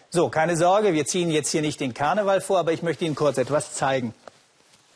So, 0.08 0.28
keine 0.30 0.56
Sorge, 0.56 0.94
wir 0.94 1.04
ziehen 1.04 1.30
jetzt 1.30 1.50
hier 1.50 1.62
nicht 1.62 1.78
den 1.78 1.94
Karneval 1.94 2.40
vor, 2.40 2.58
aber 2.58 2.72
ich 2.72 2.82
möchte 2.82 3.04
Ihnen 3.04 3.14
kurz 3.14 3.38
etwas 3.38 3.74
zeigen. 3.74 4.14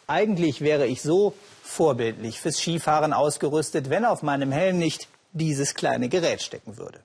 Eigentlich 0.09 0.61
wäre 0.61 0.87
ich 0.87 1.03
so 1.03 1.35
vorbildlich 1.63 2.41
fürs 2.41 2.57
Skifahren 2.59 3.13
ausgerüstet, 3.13 3.89
wenn 3.91 4.05
auf 4.05 4.23
meinem 4.23 4.51
Helm 4.51 4.79
nicht 4.79 5.09
dieses 5.35 5.75
kleine 5.75 6.09
Gerät 6.09 6.41
stecken 6.41 6.79
würde. 6.79 7.01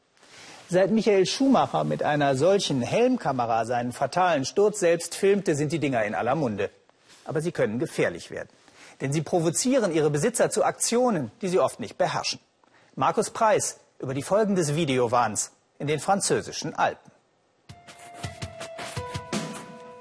Seit 0.70 0.92
Michael 0.92 1.26
Schumacher 1.26 1.84
mit 1.84 2.04
einer 2.04 2.36
solchen 2.36 2.82
Helmkamera 2.82 3.66
seinen 3.66 3.92
fatalen 3.92 4.46
Sturz 4.46 4.80
selbst 4.80 5.16
filmte, 5.16 5.56
sind 5.56 5.72
die 5.72 5.80
Dinger 5.80 6.06
in 6.06 6.16
aller 6.16 6.36
Munde. 6.36 6.70
Aber 7.26 7.42
sie 7.42 7.52
können 7.52 7.80
gefährlich 7.80 8.32
werden. 8.32 8.50
Denn 9.02 9.12
sie 9.12 9.22
provozieren 9.22 9.92
ihre 9.94 10.10
Besitzer 10.10 10.50
zu 10.50 10.64
Aktionen, 10.64 11.32
die 11.42 11.50
sie 11.50 11.60
oft 11.60 11.82
nicht 11.82 11.98
beherrschen. 11.98 12.40
Markus 12.96 13.32
Preis 13.32 13.80
über 14.00 14.14
die 14.14 14.24
Folgen 14.24 14.56
des 14.56 14.76
Videowahns 14.76 15.52
in 15.78 15.88
den 15.88 16.00
französischen 16.00 16.74
Alpen. 16.76 17.12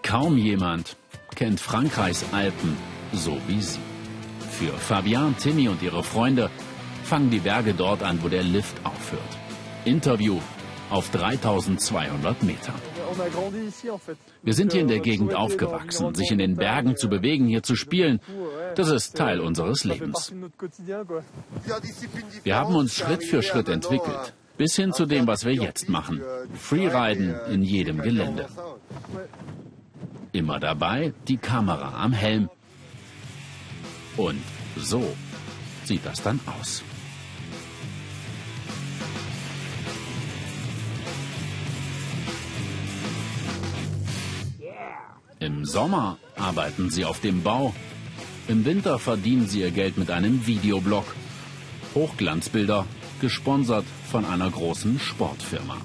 Kaum 0.03 0.37
jemand 0.37 0.97
kennt 1.35 1.61
Frankreichs 1.61 2.25
Alpen 2.33 2.77
so 3.13 3.37
wie 3.47 3.63
sie. 3.63 3.81
Für 4.51 4.73
Fabian, 4.73 5.37
Timmy 5.37 5.69
und 5.69 5.83
ihre 5.83 6.03
Freunde 6.03 6.51
fangen 7.09 7.31
die 7.31 7.41
Berge 7.41 7.73
dort 7.73 8.03
an, 8.03 8.23
wo 8.23 8.29
der 8.29 8.43
Lift 8.43 8.85
aufhört. 8.85 9.39
Interview 9.87 10.39
auf 10.91 11.11
3200 11.11 12.43
Metern. 12.43 12.75
Wir 14.43 14.53
sind 14.53 14.73
hier 14.73 14.83
in 14.83 14.89
der 14.89 15.01
Gegend 15.01 15.35
aufgewachsen. 15.35 16.15
Sich 16.15 16.31
in 16.31 16.39
den 16.39 16.57
Bergen 16.57 16.97
zu 16.97 17.09
bewegen, 17.09 17.47
hier 17.47 17.63
zu 17.63 17.77
spielen, 17.77 18.21
das 18.75 18.91
ist 18.91 19.17
Teil 19.17 19.41
unseres 19.41 19.85
Lebens. 19.85 20.35
Wir 22.45 22.57
haben 22.57 22.77
uns 22.77 22.95
Schritt 22.95 23.25
für 23.25 23.43
Schritt 23.43 23.71
entwickelt, 23.71 24.35
bis 24.59 24.77
hin 24.77 24.93
zu 24.93 25.07
dem, 25.07 25.27
was 25.27 25.47
wir 25.47 25.55
jetzt 25.55 25.89
machen. 25.89 26.21
Freeriden 26.55 27.35
in 27.51 27.63
jedem 27.63 28.03
Gelände. 28.03 28.49
Immer 30.33 30.61
dabei 30.61 31.15
die 31.27 31.39
Kamera 31.39 32.05
am 32.05 32.13
Helm. 32.13 32.51
Und 34.19 34.43
so 34.77 35.03
sieht 35.85 36.05
das 36.05 36.23
dann 36.23 36.39
aus. 36.61 36.83
Im 45.41 45.65
Sommer 45.65 46.19
arbeiten 46.37 46.91
sie 46.91 47.05
auf 47.05 47.21
dem 47.21 47.43
Bau. 47.43 47.73
Im 48.49 48.65
Winter 48.65 48.99
verdienen 48.99 49.47
sie 49.47 49.61
ihr 49.61 49.71
Geld 49.71 49.97
mit 49.97 50.11
einem 50.11 50.47
Videoblog. 50.47 51.05
Hochglanzbilder, 51.95 52.87
gesponsert 53.21 53.85
von 54.11 54.25
einer 54.25 54.51
großen 54.51 54.99
Sportfirma. 54.99 55.77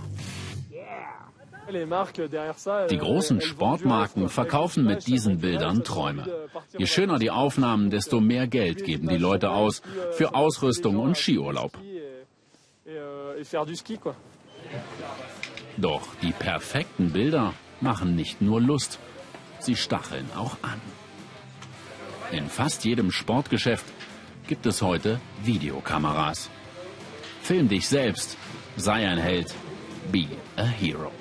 Die 2.90 2.98
großen 2.98 3.42
Sportmarken 3.42 4.30
verkaufen 4.30 4.86
mit 4.86 5.08
diesen 5.08 5.40
Bildern 5.40 5.84
Träume. 5.84 6.50
Je 6.78 6.88
schöner 6.88 7.20
die 7.20 7.32
Aufnahmen, 7.32 7.90
desto 7.90 8.20
mehr 8.20 8.48
Geld 8.48 8.84
geben 8.84 9.08
die 9.08 9.18
Leute 9.18 9.52
aus 9.52 9.82
für 10.12 10.36
Ausrüstung 10.36 10.98
und 10.98 11.16
Skiurlaub. 11.18 11.78
Doch 15.78 16.16
die 16.22 16.32
perfekten 16.32 17.12
Bilder 17.12 17.54
machen 17.82 18.16
nicht 18.16 18.42
nur 18.42 18.62
Lust, 18.62 19.00
sie 19.66 19.76
stacheln 19.76 20.30
auch 20.36 20.58
an. 20.62 20.82
In 22.32 22.50
fast 22.50 22.84
jedem 22.86 23.12
Sportgeschäft 23.12 23.86
gibt 24.48 24.66
es 24.66 24.82
heute 24.82 25.20
Videokameras. 25.44 26.50
Film 27.42 27.70
dich 27.70 27.88
selbst, 27.88 28.38
sei 28.78 29.08
ein 29.08 29.18
Held, 29.18 29.54
be 30.12 30.28
a 30.56 30.64
hero. 30.64 31.12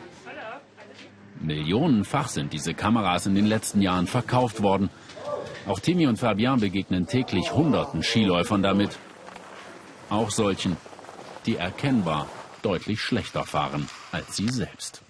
Millionenfach 1.41 2.29
sind 2.29 2.53
diese 2.53 2.73
Kameras 2.73 3.27
in 3.27 3.35
den 3.35 3.47
letzten 3.47 3.83
Jahren 3.83 4.07
verkauft 4.07 4.63
worden. 4.63 4.91
Auch 5.67 5.81
Timmy 5.81 6.07
und 6.07 6.19
Fabian 6.19 6.61
begegnen 6.61 7.07
täglich 7.07 7.53
hunderten 7.53 8.03
Skiläufern 8.03 8.63
damit. 8.63 8.97
Auch 10.09 10.31
solchen, 10.31 10.77
die 11.47 11.57
erkennbar 11.57 12.29
deutlich 12.63 13.01
schlechter 13.01 13.45
fahren 13.45 13.89
als 14.13 14.37
sie 14.37 14.49
selbst. 14.49 15.02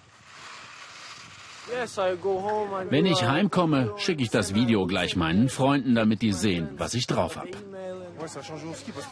Wenn 2.89 3.05
ich 3.05 3.23
heimkomme, 3.23 3.93
schicke 3.97 4.23
ich 4.23 4.29
das 4.29 4.53
Video 4.53 4.85
gleich 4.85 5.15
meinen 5.15 5.49
Freunden, 5.49 5.95
damit 5.95 6.21
die 6.21 6.33
sehen, 6.33 6.69
was 6.77 6.93
ich 6.93 7.07
drauf 7.07 7.37
habe. 7.37 7.51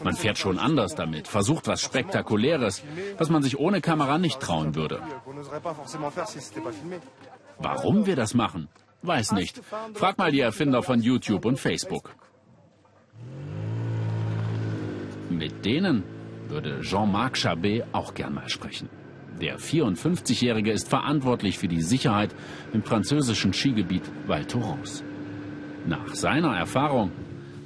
Man 0.02 0.14
fährt 0.14 0.38
schon 0.38 0.58
anders 0.58 0.94
damit, 0.94 1.28
versucht 1.28 1.66
was 1.66 1.82
Spektakuläres, 1.82 2.82
was 3.18 3.30
man 3.30 3.42
sich 3.42 3.58
ohne 3.58 3.80
Kamera 3.80 4.18
nicht 4.18 4.40
trauen 4.40 4.74
würde. 4.74 5.00
Warum 7.58 8.06
wir 8.06 8.16
das 8.16 8.34
machen? 8.34 8.68
Weiß 9.02 9.32
nicht. 9.32 9.60
Frag 9.94 10.18
mal 10.18 10.30
die 10.30 10.40
Erfinder 10.40 10.82
von 10.82 11.00
YouTube 11.00 11.44
und 11.44 11.58
Facebook. 11.58 12.14
Mit 15.28 15.64
denen 15.64 16.04
würde 16.48 16.80
Jean-Marc 16.82 17.36
Chabet 17.36 17.84
auch 17.92 18.14
gern 18.14 18.34
mal 18.34 18.48
sprechen. 18.48 18.88
Der 19.40 19.58
54-Jährige 19.58 20.70
ist 20.70 20.88
verantwortlich 20.88 21.58
für 21.58 21.68
die 21.68 21.82
Sicherheit 21.82 22.34
im 22.72 22.82
französischen 22.82 23.52
Skigebiet 23.52 24.02
Val 24.26 24.44
Thorens. 24.44 25.02
Nach 25.86 26.14
seiner 26.14 26.56
Erfahrung 26.56 27.10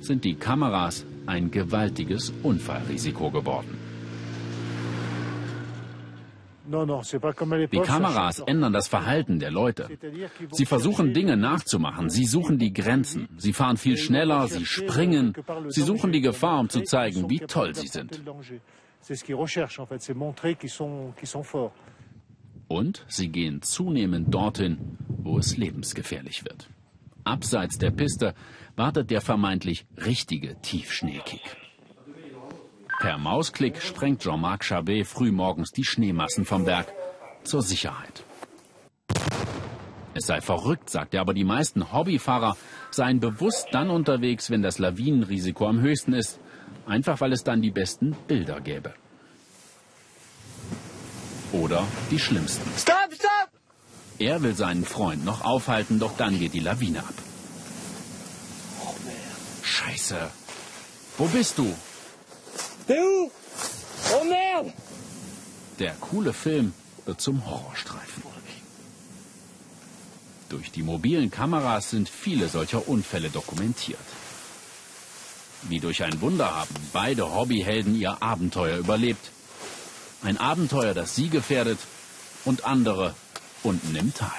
sind 0.01 0.25
die 0.25 0.35
Kameras 0.35 1.05
ein 1.27 1.51
gewaltiges 1.51 2.33
Unfallrisiko 2.43 3.31
geworden. 3.31 3.79
Die 6.69 7.81
Kameras 7.81 8.41
ändern 8.41 8.73
das 8.73 8.89
Verhalten 8.89 9.39
der 9.39 9.53
Leute. 9.53 9.89
Sie 10.51 10.67
versuchen 10.67 11.13
Dinge 11.13 11.37
nachzumachen, 11.37 12.11
sie 12.11 12.25
suchen 12.25 12.59
die 12.59 12.73
Grenzen, 12.73 13.29
sie 13.37 13.53
fahren 13.53 13.77
viel 13.77 13.97
schneller, 13.97 14.49
sie 14.49 14.67
springen, 14.67 15.35
sie 15.69 15.83
suchen 15.83 16.11
die 16.11 16.23
Gefahr, 16.23 16.59
um 16.59 16.69
zu 16.69 16.83
zeigen, 16.83 17.31
wie 17.31 17.39
toll 17.39 17.75
sie 17.75 17.87
sind. 17.87 18.21
Und 22.66 23.05
sie 23.07 23.29
gehen 23.29 23.62
zunehmend 23.62 24.35
dorthin, 24.35 24.99
wo 25.07 25.38
es 25.38 25.57
lebensgefährlich 25.57 26.45
wird. 26.45 26.69
Abseits 27.23 27.79
der 27.79 27.92
Piste 27.92 28.35
wartet 28.75 29.12
der 29.12 29.21
vermeintlich 29.21 29.87
richtige 29.97 30.61
Tiefschneekick. 30.61 31.57
Per 32.99 33.16
Mausklick 33.19 33.81
sprengt 33.81 34.23
Jean-Marc 34.23 34.64
Chabet 34.64 35.07
frühmorgens 35.07 35.71
die 35.71 35.85
Schneemassen 35.85 36.45
vom 36.45 36.64
Berg 36.64 36.92
zur 37.45 37.62
Sicherheit. 37.62 38.25
Es 40.14 40.27
sei 40.27 40.40
verrückt, 40.40 40.90
sagt 40.90 41.14
er, 41.14 41.21
aber 41.21 41.35
die 41.35 41.45
meisten 41.45 41.92
Hobbyfahrer 41.92 42.57
seien 42.90 43.21
bewusst 43.21 43.69
dann 43.71 43.90
unterwegs, 43.90 44.51
wenn 44.51 44.62
das 44.62 44.79
Lawinenrisiko 44.79 45.69
am 45.69 45.81
höchsten 45.81 46.12
ist, 46.12 46.40
einfach 46.87 47.20
weil 47.20 47.33
es 47.33 47.44
dann 47.44 47.62
die 47.62 47.70
besten 47.70 48.16
Bilder 48.27 48.61
gäbe. 48.61 48.94
Oder 51.53 51.87
die 52.11 52.18
schlimmsten. 52.18 52.70
Stop, 52.79 53.12
stop! 53.14 53.49
Er 54.18 54.42
will 54.42 54.55
seinen 54.55 54.85
Freund 54.85 55.25
noch 55.25 55.44
aufhalten, 55.44 55.99
doch 55.99 56.16
dann 56.16 56.38
geht 56.38 56.55
die 56.55 56.61
Lawine 56.61 57.01
ab. 57.01 57.14
Scheiße. 59.62 60.31
Wo 61.18 61.27
bist 61.27 61.59
du? 61.59 61.75
Oh 62.88 64.25
merde! 64.25 64.72
Der 65.79 65.94
coole 65.94 66.33
Film 66.33 66.72
wird 67.05 67.20
zum 67.20 67.44
Horrorstreifen. 67.46 68.22
Durch 70.49 70.70
die 70.70 70.83
mobilen 70.83 71.31
Kameras 71.31 71.90
sind 71.90 72.09
viele 72.09 72.49
solcher 72.49 72.88
Unfälle 72.88 73.31
dokumentiert. 73.31 73.99
Wie 75.69 75.81
durch 75.81 76.05
ein 76.05 76.21
Wunder 76.21 76.55
haben 76.55 76.75
beide 76.93 77.35
Hobbyhelden 77.35 77.99
ihr 77.99 78.23
Abenteuer 78.23 78.79
überlebt. 78.79 79.33
Ein 80.23 80.39
Abenteuer, 80.39 80.95
das 80.95 81.17
sie 81.17 81.29
gefährdet 81.29 81.79
und 82.45 82.65
andere 82.65 83.15
unten 83.63 83.95
im 83.97 84.15
Tal. 84.15 84.31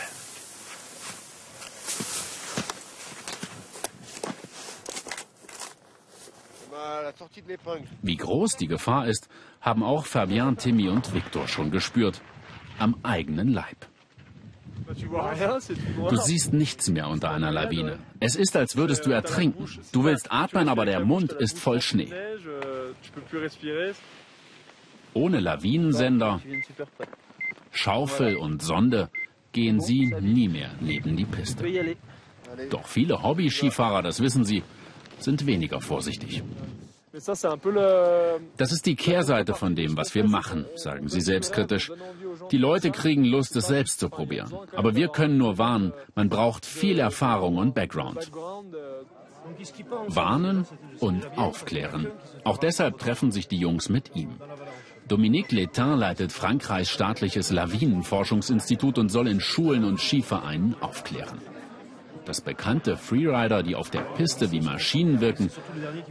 Wie 8.02 8.16
groß 8.16 8.56
die 8.56 8.68
Gefahr 8.68 9.08
ist, 9.08 9.28
haben 9.62 9.84
auch 9.84 10.06
Fabien, 10.06 10.58
Timmy 10.58 10.88
und 10.88 11.13
Victor 11.13 11.48
schon 11.48 11.72
gespürt. 11.72 12.22
Am 12.80 12.96
eigenen 13.04 13.50
Leib. 13.50 13.88
Du 16.10 16.15
siehst 16.15 16.53
nichts 16.53 16.89
mehr 16.89 17.07
unter 17.07 17.31
einer 17.31 17.51
Lawine. 17.51 17.99
Es 18.19 18.36
ist, 18.36 18.55
als 18.55 18.75
würdest 18.75 19.05
du 19.05 19.12
ertrinken. 19.12 19.65
Du 19.91 20.03
willst 20.03 20.31
atmen, 20.31 20.69
aber 20.69 20.86
der 20.86 21.03
Mund 21.05 21.31
ist 21.33 21.60
voll 21.60 21.81
Schnee. 21.81 22.12
Ohne 25.13 25.39
Lawinensender, 25.39 26.41
Schaufel 27.71 28.36
und 28.36 28.62
Sonde 28.62 29.10
gehen 29.51 29.79
sie 29.81 30.13
nie 30.19 30.47
mehr 30.47 30.71
neben 30.79 31.15
die 31.15 31.25
Piste. 31.25 31.63
Doch 32.69 32.88
viele 32.88 33.21
Hobby-Skifahrer, 33.21 34.01
das 34.01 34.21
wissen 34.21 34.45
sie, 34.45 34.63
sind 35.19 35.45
weniger 35.45 35.81
vorsichtig. 35.81 36.43
Das 37.13 38.72
ist 38.72 38.86
die 38.86 38.96
Kehrseite 38.96 39.54
von 39.54 39.76
dem, 39.76 39.96
was 39.96 40.13
wir 40.13 40.26
machen, 40.26 40.65
sagen 40.76 41.08
sie 41.08 41.22
selbstkritisch. 41.22 41.91
Die 42.52 42.58
Leute 42.58 42.91
kriegen 42.91 43.24
Lust, 43.24 43.56
es 43.56 43.67
selbst 43.67 44.00
zu 44.00 44.10
probieren. 44.10 44.54
Aber 44.76 44.96
wir 44.96 45.08
können 45.08 45.38
nur 45.38 45.58
warnen, 45.58 45.93
man 46.15 46.30
braucht 46.30 46.65
viel 46.65 47.00
Erfahrung 47.00 47.58
und 47.58 47.74
Background. 47.74 48.30
Warnen 50.08 50.65
und 51.00 51.38
aufklären. 51.38 52.08
Auch 52.43 52.58
deshalb 52.58 52.98
treffen 52.98 53.32
sich 53.32 53.48
die 53.48 53.58
Jungs 53.58 53.88
mit 53.88 54.15
ihm. 54.15 54.36
Dominique 55.08 55.54
Letin 55.54 55.98
leitet 55.98 56.34
Frankreichs 56.34 56.89
staatliches 56.89 57.52
Lawinenforschungsinstitut 57.52 58.98
und 58.98 59.08
soll 59.08 59.30
in 59.30 59.39
Schulen 59.39 59.86
und 59.86 60.02
Skivereinen 60.02 60.76
aufklären. 60.82 61.39
Dass 62.28 62.42
bekannte 62.42 62.98
Freerider, 62.98 63.63
die 63.63 63.76
auf 63.76 63.90
der 63.90 64.02
Piste 64.02 64.52
wie 64.52 64.60
Maschinen 64.60 65.22
wirken, 65.22 65.50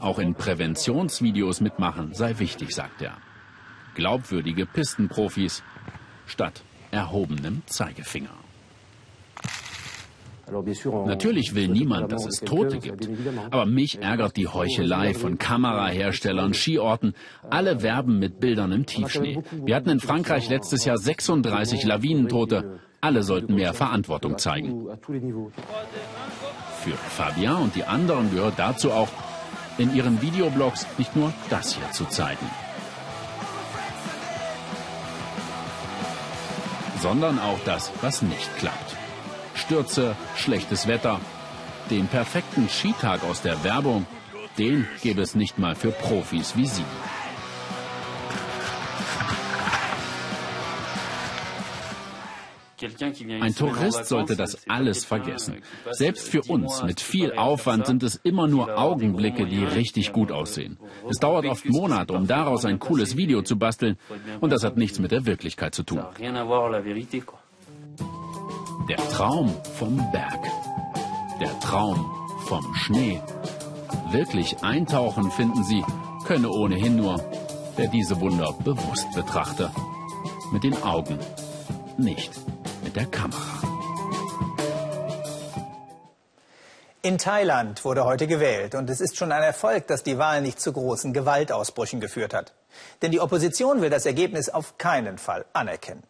auch 0.01 0.19
in 0.19 0.35
Präventionsvideos 0.35 1.61
mitmachen, 1.61 2.15
sei 2.15 2.39
wichtig, 2.39 2.75
sagt 2.75 3.03
er. 3.03 3.19
Glaubwürdige 3.95 4.65
Pistenprofis 4.65 5.63
statt 6.27 6.63
erhobenem 6.91 7.63
Zeigefinger. 7.67 8.31
Natürlich 11.07 11.55
will 11.55 11.69
niemand, 11.69 12.13
dass 12.13 12.25
es 12.25 12.41
Tote 12.41 12.79
gibt. 12.79 13.11
Aber 13.51 13.67
mich 13.67 14.01
ärgert 14.01 14.37
die 14.39 14.47
Heuchelei 14.47 15.13
von 15.13 15.37
Kameraherstellern, 15.37 16.55
Skiorten. 16.55 17.15
Alle 17.51 17.83
werben 17.83 18.19
mit 18.19 18.41
Bildern 18.41 18.73
im 18.73 18.87
Tiefschnee. 18.87 19.43
Wir 19.65 19.75
hatten 19.75 19.91
in 19.91 20.01
Frankreich 20.01 20.49
letztes 20.49 20.87
Jahr 20.87 20.97
36 20.97 21.85
Lawinentote. 21.85 22.79
Alle 23.01 23.23
sollten 23.23 23.55
mehr 23.55 23.75
Verantwortung 23.75 24.39
zeigen. 24.39 24.89
Für 26.83 26.97
Fabien 26.97 27.57
und 27.57 27.75
die 27.75 27.85
anderen 27.85 28.31
gehört 28.33 28.59
dazu 28.59 28.93
auch, 28.93 29.09
in 29.79 29.95
ihren 29.95 30.23
Videoblogs 30.23 30.87
nicht 30.97 31.15
nur 31.15 31.33
das 31.51 31.75
hier 31.75 31.91
zu 31.91 32.07
zeigen. 32.07 32.47
sondern 37.01 37.39
auch 37.39 37.59
das, 37.65 37.93
was 38.01 38.23
nicht 38.23 38.57
klappt. 38.59 38.97
Stürze, 39.55 40.17
schlechtes 40.37 40.87
Wetter. 40.87 41.21
Den 41.91 42.09
perfekten 42.09 42.69
Skitag 42.69 43.23
aus 43.23 43.43
der 43.43 43.63
Werbung, 43.63 44.07
den 44.59 44.89
gäbe 45.03 45.23
es 45.23 45.35
nicht 45.35 45.59
mal 45.59 45.77
für 45.77 45.93
Profis 45.93 46.57
wie 46.57 46.67
Sie. 46.67 46.85
Ein 53.41 53.55
Tourist 53.55 54.07
sollte 54.07 54.37
das 54.37 54.69
alles 54.69 55.05
vergessen. 55.05 55.63
Selbst 55.93 56.29
für 56.29 56.43
uns 56.43 56.83
mit 56.83 57.01
viel 57.01 57.33
Aufwand 57.35 57.87
sind 57.87 58.03
es 58.03 58.17
immer 58.17 58.47
nur 58.47 58.79
Augenblicke, 58.79 59.47
die 59.47 59.65
richtig 59.65 60.13
gut 60.13 60.33
aussehen. 60.33 60.79
Es 61.09 61.19
dauert 61.19 61.47
oft 61.47 61.69
Monate, 61.69 62.13
um 62.13 62.27
daraus 62.27 62.65
ein 62.65 62.79
cooles 62.79 63.17
Video 63.17 63.43
zu 63.43 63.59
basteln 63.59 63.97
und 64.41 64.51
das 64.51 64.65
hat 64.65 64.77
nichts 64.77 64.99
mit 64.99 65.11
der 65.11 65.27
Wirklichkeit 65.27 65.75
zu 65.75 65.83
tun. 65.83 66.03
Der 68.89 68.97
Traum 69.09 69.55
vom 69.75 69.97
Berg. 70.13 70.41
Der 71.41 71.59
Traum 71.61 72.11
vom 72.47 72.75
Schnee. 72.75 73.21
Wirklich 74.13 74.63
eintauchen, 74.63 75.31
finden 75.33 75.65
Sie, 75.65 75.83
könne 76.25 76.49
ohnehin 76.49 76.97
nur, 76.97 77.21
wer 77.77 77.89
diese 77.89 78.21
Wunder 78.21 78.55
bewusst 78.65 79.13
betrachte. 79.15 79.71
Mit 80.53 80.63
den 80.63 80.81
Augen, 80.83 81.19
nicht 81.99 82.31
der 82.97 83.07
Kamera. 83.07 83.61
In 87.03 87.19
Thailand 87.19 87.85
wurde 87.85 88.05
heute 88.05 88.27
gewählt 88.27 88.75
und 88.75 88.91
es 88.91 89.01
ist 89.01 89.17
schon 89.17 89.31
ein 89.31 89.43
Erfolg, 89.43 89.87
dass 89.87 90.03
die 90.03 90.19
Wahl 90.19 90.41
nicht 90.41 90.61
zu 90.61 90.73
großen 90.73 91.13
Gewaltausbrüchen 91.13 92.01
geführt 92.01 92.35
hat. 92.35 92.55
Denn 93.03 93.13
die 93.13 93.21
Opposition 93.21 93.81
will 93.81 93.91
das 93.91 94.07
Ergebnis 94.07 94.49
auf 94.49 94.77
keinen 94.79 95.19
Fall 95.19 95.45
anerkennen. 95.53 96.03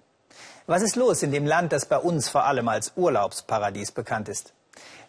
Was 0.66 0.82
ist 0.82 0.96
los 0.96 1.22
in 1.22 1.32
dem 1.32 1.44
Land, 1.44 1.72
das 1.72 1.86
bei 1.86 1.98
uns 1.98 2.28
vor 2.28 2.44
allem 2.44 2.68
als 2.68 2.92
Urlaubsparadies 2.96 3.92
bekannt 3.92 4.28
ist? 4.28 4.54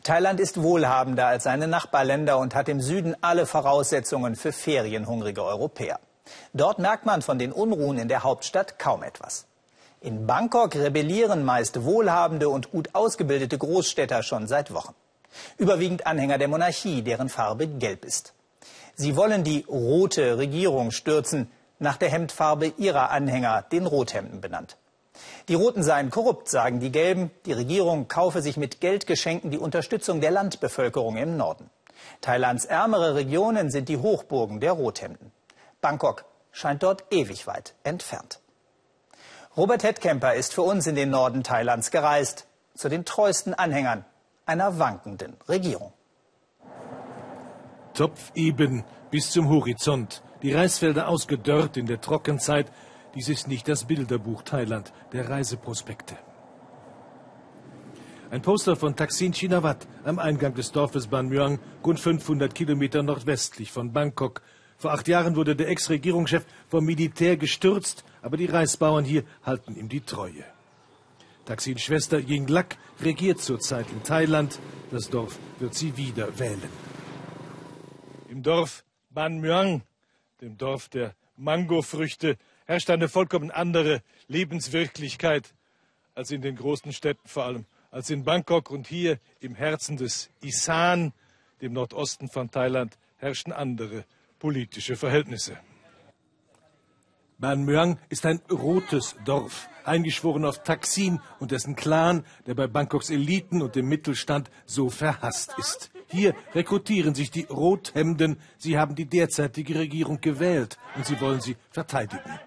Thailand 0.04 0.40
ist 0.40 0.62
wohlhabender 0.62 1.28
als 1.28 1.46
seine 1.46 1.68
Nachbarländer 1.68 2.38
und 2.38 2.54
hat 2.54 2.70
im 2.70 2.82
Süden 2.82 3.16
alle 3.22 3.46
Voraussetzungen 3.46 4.36
für 4.36 4.52
ferienhungrige 4.52 5.44
Europäer. 5.44 6.00
Dort 6.54 6.80
merkt 6.80 7.06
man 7.06 7.22
von 7.22 7.40
den 7.40 7.52
Unruhen 7.52 7.98
in 7.98 8.08
der 8.08 8.24
Hauptstadt 8.24 8.78
kaum 8.78 9.04
etwas. 9.04 9.46
In 10.00 10.28
Bangkok 10.28 10.76
rebellieren 10.76 11.44
meist 11.44 11.84
wohlhabende 11.84 12.50
und 12.50 12.72
gut 12.72 12.90
ausgebildete 12.94 13.58
Großstädter 13.58 14.22
schon 14.22 14.48
seit 14.48 14.72
Wochen. 14.72 14.94
Überwiegend 15.58 16.06
Anhänger 16.06 16.38
der 16.38 16.48
Monarchie, 16.48 17.02
deren 17.02 17.30
Farbe 17.30 17.68
gelb 17.68 18.06
ist. 18.06 18.34
Sie 18.96 19.16
wollen 19.16 19.44
die 19.44 19.66
rote 19.68 20.38
Regierung 20.38 20.92
stürzen, 20.92 21.52
nach 21.80 21.98
der 21.98 22.10
Hemdfarbe 22.10 22.74
ihrer 22.78 23.10
Anhänger, 23.10 23.64
den 23.72 23.86
Rothemden 23.88 24.40
benannt. 24.40 24.78
Die 25.48 25.56
Roten 25.56 25.82
seien 25.82 26.12
korrupt, 26.12 26.48
sagen 26.48 26.80
die 26.80 26.92
Gelben. 26.92 27.32
Die 27.46 27.54
Regierung 27.54 28.08
kaufe 28.08 28.42
sich 28.42 28.58
mit 28.58 28.82
Geldgeschenken 28.82 29.50
die 29.50 29.58
Unterstützung 29.58 30.22
der 30.22 30.32
Landbevölkerung 30.32 31.18
im 31.18 31.38
Norden. 31.38 31.70
Thailands 32.22 32.66
ärmere 32.66 33.16
Regionen 33.16 33.72
sind 33.72 33.90
die 33.90 33.98
Hochburgen 33.98 34.60
der 34.60 34.74
Rothemden. 34.74 35.32
Bangkok 35.82 36.26
scheint 36.52 36.84
dort 36.84 37.06
ewig 37.12 37.48
weit 37.48 37.74
entfernt. 37.84 38.40
Robert 39.58 39.82
Hettkemper 39.84 40.36
ist 40.36 40.54
für 40.54 40.62
uns 40.62 40.86
in 40.86 40.93
den 40.93 41.10
Norden 41.10 41.41
Thailands 41.41 41.89
gereist, 41.89 42.46
zu 42.76 42.89
den 42.89 43.06
treuesten 43.06 43.56
Anhängern 43.56 44.06
einer 44.46 44.78
wankenden 44.78 45.36
Regierung. 45.50 45.93
Topf 47.96 48.32
eben 48.36 48.84
bis 49.10 49.32
zum 49.32 49.50
Horizont, 49.50 50.22
die 50.43 50.54
Reisfelder 50.54 51.08
ausgedörrt 51.08 51.76
in 51.76 51.88
der 51.88 52.00
Trockenzeit, 52.00 52.72
dies 53.15 53.30
ist 53.30 53.48
nicht 53.48 53.67
das 53.67 53.86
Bilderbuch 53.86 54.43
Thailand 54.43 54.93
der 55.12 55.28
Reiseprospekte. 55.28 56.15
Ein 58.30 58.43
Poster 58.43 58.76
von 58.76 58.96
Taksin 58.96 59.32
Chinawat 59.32 59.88
am 60.04 60.20
Eingang 60.20 60.54
des 60.54 60.72
Dorfes 60.72 61.08
Ban 61.08 61.30
Muang, 61.30 61.58
rund 61.84 62.00
500 62.00 62.54
Kilometer 62.54 63.02
nordwestlich 63.02 63.72
von 63.72 63.91
Bangkok. 63.91 64.43
Vor 64.78 64.91
acht 64.91 65.08
Jahren 65.08 65.36
wurde 65.36 65.56
der 65.56 65.70
Ex-Regierungschef 65.70 66.46
vom 66.67 66.86
Militär 66.86 67.38
gestürzt, 67.38 68.04
aber 68.28 68.36
die 68.36 68.48
Reisbauern 68.48 69.06
hier 69.06 69.24
halten 69.44 69.78
ihm 69.78 69.88
die 69.88 70.02
Treue. 70.02 70.44
Taksins 71.46 71.82
Schwester 71.82 72.20
Yingluck 72.20 72.76
regiert 73.00 73.40
zurzeit 73.40 73.90
in 73.90 74.04
Thailand. 74.04 74.60
Das 74.92 75.10
Dorf 75.10 75.40
wird 75.60 75.76
sie 75.76 75.96
wieder 75.96 76.38
wählen. 76.38 76.70
Im 78.28 78.44
Dorf 78.44 78.84
Ban 79.12 79.40
Muang, 79.40 79.82
dem 80.42 80.58
Dorf 80.58 80.90
der 80.90 81.16
Mangofrüchte, 81.38 82.36
herrscht 82.66 82.90
eine 82.90 83.08
vollkommen 83.08 83.50
andere 83.50 84.02
Lebenswirklichkeit 84.28 85.54
als 86.13 86.30
in 86.30 86.42
den 86.42 86.58
großen 86.58 86.92
Städten, 86.92 87.30
vor 87.30 87.46
allem 87.46 87.66
als 87.92 88.10
in 88.10 88.26
Bangkok 88.26 88.70
und 88.70 88.88
hier 88.88 89.20
im 89.40 89.56
Herzen 89.56 89.96
des 89.96 90.30
Isan, 90.42 91.13
dem 91.62 91.72
Nordosten 91.72 92.28
von 92.28 92.52
Thailand, 92.52 92.98
herrschen 93.16 93.54
andere 93.54 94.04
politische 94.38 94.98
Verhältnisse. 94.98 95.58
Ban 97.39 97.65
Muang 97.65 98.00
ist 98.10 98.26
ein 98.26 98.41
rotes 98.50 99.15
Dorf, 99.23 99.69
eingeschworen 99.84 100.43
auf 100.43 100.63
Taksin 100.63 101.19
und 101.39 101.52
dessen 101.52 101.76
Clan, 101.76 102.26
der 102.47 102.56
bei 102.56 102.65
Bangkoks 102.65 103.12
Eliten 103.12 103.62
und 103.62 103.76
dem 103.76 103.88
Mittelstand 103.88 104.50
so 104.65 104.89
verhasst 104.89 105.54
ist. 105.60 105.91
Hier 106.08 106.34
rekrutieren 106.56 107.13
sich 107.13 107.30
die 107.30 107.43
Rothemden. 107.43 108.39
Sie 108.58 108.80
haben 108.80 108.95
die 108.95 109.06
derzeitige 109.06 109.76
Regierung 109.76 110.19
gewählt 110.19 110.80
und 110.95 111.06
sie 111.06 111.21
wollen 111.21 111.39
sie 111.39 111.58
verteidigen. 111.69 112.39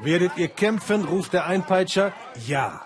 Werdet 0.00 0.36
ihr 0.36 0.48
kämpfen, 0.48 1.06
ruft 1.06 1.32
der 1.32 1.46
Einpeitscher. 1.46 2.12
Ja. 2.46 2.82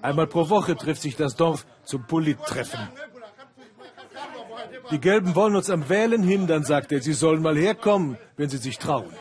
Einmal 0.00 0.26
pro 0.26 0.48
Woche 0.48 0.74
trifft 0.74 1.02
sich 1.02 1.16
das 1.16 1.36
Dorf 1.36 1.66
zum 1.84 2.06
Polittreffen. 2.06 2.88
Die 4.90 5.00
Gelben 5.00 5.34
wollen 5.34 5.56
uns 5.56 5.70
am 5.70 5.88
Wählen 5.88 6.22
hindern, 6.22 6.64
sagt 6.64 6.92
er. 6.92 7.00
Sie 7.00 7.12
sollen 7.12 7.42
mal 7.42 7.56
herkommen, 7.56 8.18
wenn 8.36 8.48
sie 8.48 8.58
sich 8.58 8.78
trauen. 8.78 9.12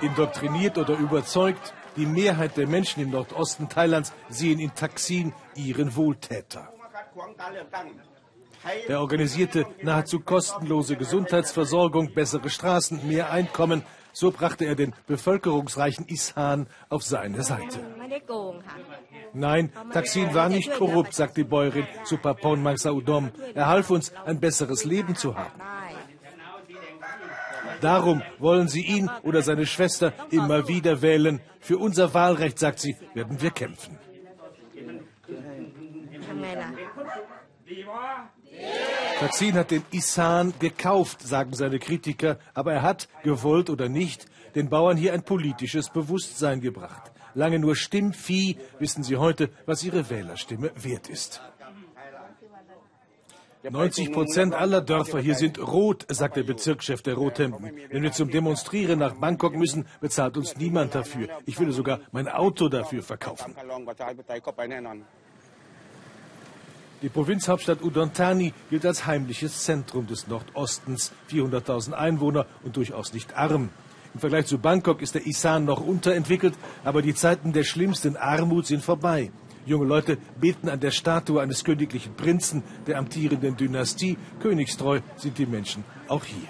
Indoktriniert 0.00 0.78
oder 0.78 0.96
überzeugt, 0.96 1.74
die 1.96 2.06
Mehrheit 2.06 2.56
der 2.56 2.66
Menschen 2.66 3.02
im 3.02 3.10
Nordosten 3.10 3.68
Thailands 3.68 4.12
sehen 4.28 4.58
in 4.58 4.74
Taksin 4.74 5.32
ihren 5.54 5.94
Wohltäter. 5.94 6.72
Er 8.88 9.00
organisierte 9.00 9.66
nahezu 9.82 10.20
kostenlose 10.20 10.96
Gesundheitsversorgung, 10.96 12.14
bessere 12.14 12.48
Straßen, 12.48 13.06
mehr 13.06 13.30
Einkommen. 13.30 13.82
So 14.12 14.30
brachte 14.30 14.64
er 14.64 14.74
den 14.74 14.94
bevölkerungsreichen 15.06 16.06
Ishan 16.06 16.66
auf 16.88 17.02
seine 17.02 17.42
Seite. 17.42 17.80
Nein, 19.32 19.72
Taksin 19.92 20.34
war 20.34 20.48
nicht 20.48 20.72
korrupt, 20.72 21.14
sagt 21.14 21.36
die 21.36 21.44
Bäuerin 21.44 21.86
Supapon 22.04 22.62
Mangsaudom. 22.62 23.30
Er 23.54 23.66
half 23.66 23.90
uns, 23.90 24.12
ein 24.24 24.40
besseres 24.40 24.84
Leben 24.84 25.16
zu 25.16 25.34
haben. 25.36 25.60
Darum 27.80 28.22
wollen 28.38 28.68
sie 28.68 28.82
ihn 28.82 29.10
oder 29.22 29.42
seine 29.42 29.66
Schwester 29.66 30.12
immer 30.30 30.68
wieder 30.68 31.02
wählen. 31.02 31.40
Für 31.60 31.78
unser 31.78 32.14
Wahlrecht, 32.14 32.58
sagt 32.58 32.78
sie, 32.78 32.96
werden 33.14 33.40
wir 33.40 33.50
kämpfen. 33.50 33.98
Taksin 39.18 39.54
hat 39.54 39.70
den 39.70 39.84
Isan 39.90 40.52
gekauft, 40.58 41.22
sagen 41.22 41.54
seine 41.54 41.78
Kritiker, 41.78 42.38
aber 42.54 42.72
er 42.72 42.82
hat, 42.82 43.08
gewollt 43.22 43.70
oder 43.70 43.88
nicht, 43.88 44.26
den 44.54 44.68
Bauern 44.68 44.96
hier 44.96 45.12
ein 45.12 45.22
politisches 45.22 45.90
Bewusstsein 45.90 46.60
gebracht. 46.60 47.11
Lange 47.34 47.58
nur 47.58 47.76
Stimmvieh 47.76 48.56
wissen 48.78 49.02
sie 49.02 49.16
heute, 49.16 49.50
was 49.66 49.84
ihre 49.84 50.10
Wählerstimme 50.10 50.70
wert 50.76 51.08
ist. 51.08 51.40
90 53.70 54.12
Prozent 54.12 54.54
aller 54.54 54.80
Dörfer 54.80 55.20
hier 55.20 55.36
sind 55.36 55.58
rot, 55.60 56.04
sagt 56.08 56.36
der 56.36 56.42
Bezirkschef 56.42 57.00
der 57.02 57.14
Rothemden. 57.14 57.70
Wenn 57.90 58.02
wir 58.02 58.10
zum 58.12 58.28
Demonstrieren 58.28 58.98
nach 58.98 59.14
Bangkok 59.14 59.54
müssen, 59.54 59.86
bezahlt 60.00 60.36
uns 60.36 60.56
niemand 60.56 60.94
dafür. 60.94 61.28
Ich 61.46 61.58
würde 61.60 61.72
sogar 61.72 62.00
mein 62.10 62.28
Auto 62.28 62.68
dafür 62.68 63.02
verkaufen. 63.02 63.54
Die 67.02 67.08
Provinzhauptstadt 67.08 67.82
Udon 67.82 68.12
Thani 68.12 68.52
gilt 68.70 68.86
als 68.86 69.06
heimliches 69.06 69.64
Zentrum 69.64 70.06
des 70.06 70.28
Nordostens, 70.28 71.12
400.000 71.30 71.92
Einwohner 71.92 72.46
und 72.62 72.76
durchaus 72.76 73.12
nicht 73.12 73.36
arm. 73.36 73.70
Im 74.14 74.20
Vergleich 74.20 74.46
zu 74.46 74.58
Bangkok 74.58 75.00
ist 75.00 75.14
der 75.14 75.26
Isan 75.26 75.64
noch 75.64 75.80
unterentwickelt, 75.80 76.54
aber 76.84 77.00
die 77.00 77.14
Zeiten 77.14 77.52
der 77.52 77.64
schlimmsten 77.64 78.16
Armut 78.16 78.66
sind 78.66 78.84
vorbei. 78.84 79.30
Junge 79.64 79.86
Leute 79.86 80.18
beten 80.40 80.68
an 80.68 80.80
der 80.80 80.90
Statue 80.90 81.40
eines 81.40 81.64
königlichen 81.64 82.14
Prinzen 82.14 82.62
der 82.86 82.98
amtierenden 82.98 83.56
Dynastie. 83.56 84.18
Königstreu 84.40 85.00
sind 85.16 85.38
die 85.38 85.46
Menschen 85.46 85.84
auch 86.08 86.24
hier. 86.24 86.48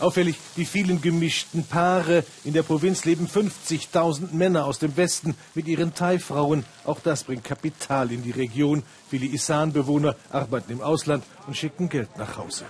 Auffällig 0.00 0.36
die 0.56 0.64
vielen 0.64 1.00
gemischten 1.00 1.64
Paare. 1.64 2.24
In 2.44 2.52
der 2.52 2.62
Provinz 2.62 3.04
leben 3.04 3.26
50.000 3.26 4.32
Männer 4.32 4.64
aus 4.64 4.78
dem 4.78 4.96
Westen 4.96 5.34
mit 5.54 5.66
ihren 5.66 5.92
Thai-Frauen. 5.92 6.64
Auch 6.84 7.00
das 7.00 7.24
bringt 7.24 7.44
Kapital 7.44 8.12
in 8.12 8.22
die 8.22 8.30
Region. 8.30 8.84
Viele 9.10 9.26
Isan-Bewohner 9.26 10.14
arbeiten 10.30 10.72
im 10.72 10.80
Ausland 10.80 11.24
und 11.46 11.56
schicken 11.56 11.88
Geld 11.88 12.16
nach 12.16 12.36
Hause. 12.36 12.64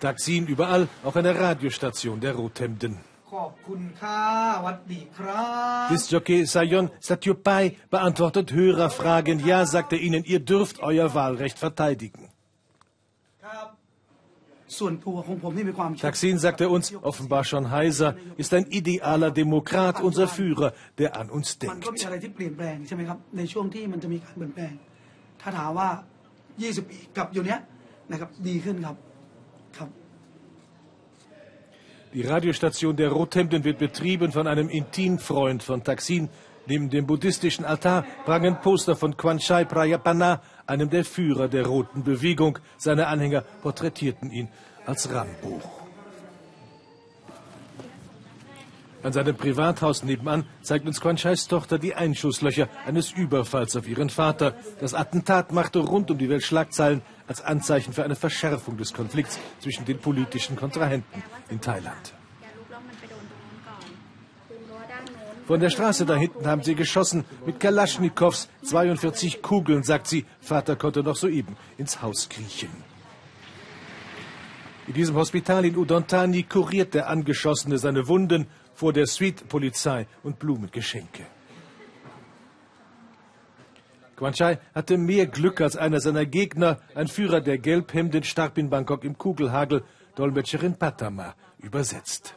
Taxin 0.00 0.46
überall, 0.46 0.88
auch 1.04 1.16
eine 1.16 1.38
Radiostation 1.38 2.20
der 2.20 2.34
Rothemden. 2.34 2.98
Disc-Jockey 5.90 6.46
Sayon 6.46 6.90
Satyupai 6.98 7.76
beantwortet 7.90 8.52
Hörerfragen. 8.52 9.46
Ja, 9.46 9.66
sagt 9.66 9.92
er 9.92 10.00
ihnen, 10.00 10.24
ihr 10.24 10.40
dürft 10.40 10.80
euer 10.80 11.14
Wahlrecht 11.14 11.58
verteidigen. 11.58 12.28
Taksin, 16.00 16.38
sagt 16.38 16.60
er 16.60 16.70
uns, 16.70 16.94
offenbar 16.94 17.44
schon 17.44 17.70
heiser, 17.70 18.16
ist 18.36 18.54
ein 18.54 18.66
idealer 18.66 19.30
Demokrat, 19.30 20.00
unser 20.00 20.28
Führer, 20.28 20.72
der 20.96 21.16
an 21.16 21.28
uns 21.30 21.58
denkt. 21.58 21.86
Die 32.12 32.22
Radiostation 32.22 32.96
der 32.96 33.10
Rothemden 33.10 33.62
wird 33.62 33.78
betrieben 33.78 34.32
von 34.32 34.48
einem 34.48 34.68
Intimfreund 34.68 35.62
von 35.62 35.84
Taksin. 35.84 36.28
Neben 36.66 36.90
dem 36.90 37.06
buddhistischen 37.06 37.64
Altar 37.64 38.04
prangen 38.24 38.60
Poster 38.60 38.96
von 38.96 39.16
Kwanchai 39.16 39.64
Prayapana, 39.64 40.42
einem 40.66 40.90
der 40.90 41.04
Führer 41.04 41.48
der 41.48 41.66
Roten 41.66 42.02
Bewegung. 42.02 42.58
Seine 42.78 43.06
Anhänger 43.06 43.42
porträtierten 43.62 44.30
ihn 44.30 44.48
als 44.86 45.12
Rambo. 45.12 45.60
An 49.02 49.14
seinem 49.14 49.34
Privathaus 49.34 50.04
nebenan 50.04 50.44
zeigt 50.60 50.86
uns 50.86 51.00
Quanchais 51.00 51.48
Tochter 51.48 51.78
die 51.78 51.94
Einschusslöcher 51.94 52.68
eines 52.86 53.12
Überfalls 53.12 53.74
auf 53.74 53.88
ihren 53.88 54.10
Vater. 54.10 54.54
Das 54.78 54.92
Attentat 54.92 55.52
machte 55.52 55.78
rund 55.78 56.10
um 56.10 56.18
die 56.18 56.28
Welt 56.28 56.42
Schlagzeilen 56.42 57.00
als 57.30 57.42
Anzeichen 57.42 57.92
für 57.92 58.02
eine 58.02 58.16
Verschärfung 58.16 58.76
des 58.76 58.92
Konflikts 58.92 59.38
zwischen 59.60 59.84
den 59.84 59.98
politischen 59.98 60.56
Kontrahenten 60.56 61.22
in 61.48 61.60
Thailand. 61.60 62.12
Von 65.46 65.60
der 65.60 65.70
Straße 65.70 66.04
da 66.06 66.16
hinten 66.16 66.44
haben 66.48 66.64
sie 66.64 66.74
geschossen 66.74 67.24
mit 67.46 67.60
Kalaschnikows, 67.60 68.48
42 68.64 69.42
Kugeln, 69.42 69.84
sagt 69.84 70.08
sie. 70.08 70.26
Vater 70.40 70.74
konnte 70.74 71.04
noch 71.04 71.14
soeben 71.14 71.56
ins 71.78 72.02
Haus 72.02 72.28
kriechen. 72.28 72.70
In 74.88 74.94
diesem 74.94 75.14
Hospital 75.14 75.64
in 75.64 75.76
Udontani 75.76 76.42
kuriert 76.42 76.94
der 76.94 77.08
Angeschossene 77.08 77.78
seine 77.78 78.08
Wunden 78.08 78.48
vor 78.74 78.92
der 78.92 79.06
Suite-Polizei 79.06 80.08
und 80.24 80.40
Blumengeschenke. 80.40 81.26
Quanchai 84.20 84.58
hatte 84.74 84.98
mehr 84.98 85.26
Glück 85.26 85.62
als 85.62 85.76
einer 85.76 85.98
seiner 85.98 86.26
Gegner. 86.26 86.78
Ein 86.94 87.08
Führer 87.08 87.40
der 87.40 87.56
Gelbhemden 87.56 88.22
starb 88.22 88.58
in 88.58 88.68
Bangkok 88.68 89.02
im 89.02 89.16
Kugelhagel. 89.16 89.82
Dolmetscherin 90.14 90.76
Patama 90.76 91.34
übersetzt. 91.58 92.34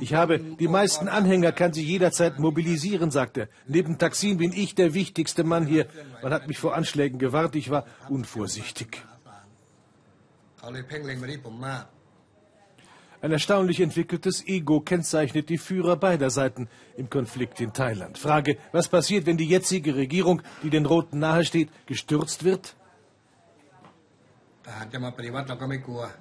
Ich 0.00 0.14
habe 0.14 0.40
die 0.40 0.66
meisten 0.66 1.06
Anhänger, 1.06 1.52
kann 1.52 1.72
sie 1.72 1.84
jederzeit 1.84 2.40
mobilisieren, 2.40 3.12
sagte 3.12 3.42
er. 3.42 3.48
Neben 3.68 3.98
Taksim 3.98 4.38
bin 4.38 4.52
ich 4.52 4.74
der 4.74 4.94
wichtigste 4.94 5.44
Mann 5.44 5.64
hier. 5.64 5.86
Man 6.22 6.32
hat 6.32 6.48
mich 6.48 6.58
vor 6.58 6.74
Anschlägen 6.74 7.20
gewarnt, 7.20 7.54
ich 7.54 7.70
war 7.70 7.84
unvorsichtig. 8.08 9.00
Ein 13.22 13.30
erstaunlich 13.30 13.80
entwickeltes 13.80 14.44
Ego 14.48 14.80
kennzeichnet 14.80 15.48
die 15.48 15.56
Führer 15.58 15.94
beider 15.94 16.28
Seiten 16.28 16.68
im 16.96 17.08
Konflikt 17.08 17.60
in 17.60 17.72
Thailand. 17.72 18.18
Frage, 18.18 18.58
was 18.72 18.88
passiert, 18.88 19.26
wenn 19.26 19.36
die 19.36 19.46
jetzige 19.46 19.94
Regierung, 19.94 20.42
die 20.64 20.70
den 20.70 20.86
Roten 20.86 21.20
nahesteht, 21.20 21.68
gestürzt 21.86 22.42
wird? 22.42 22.74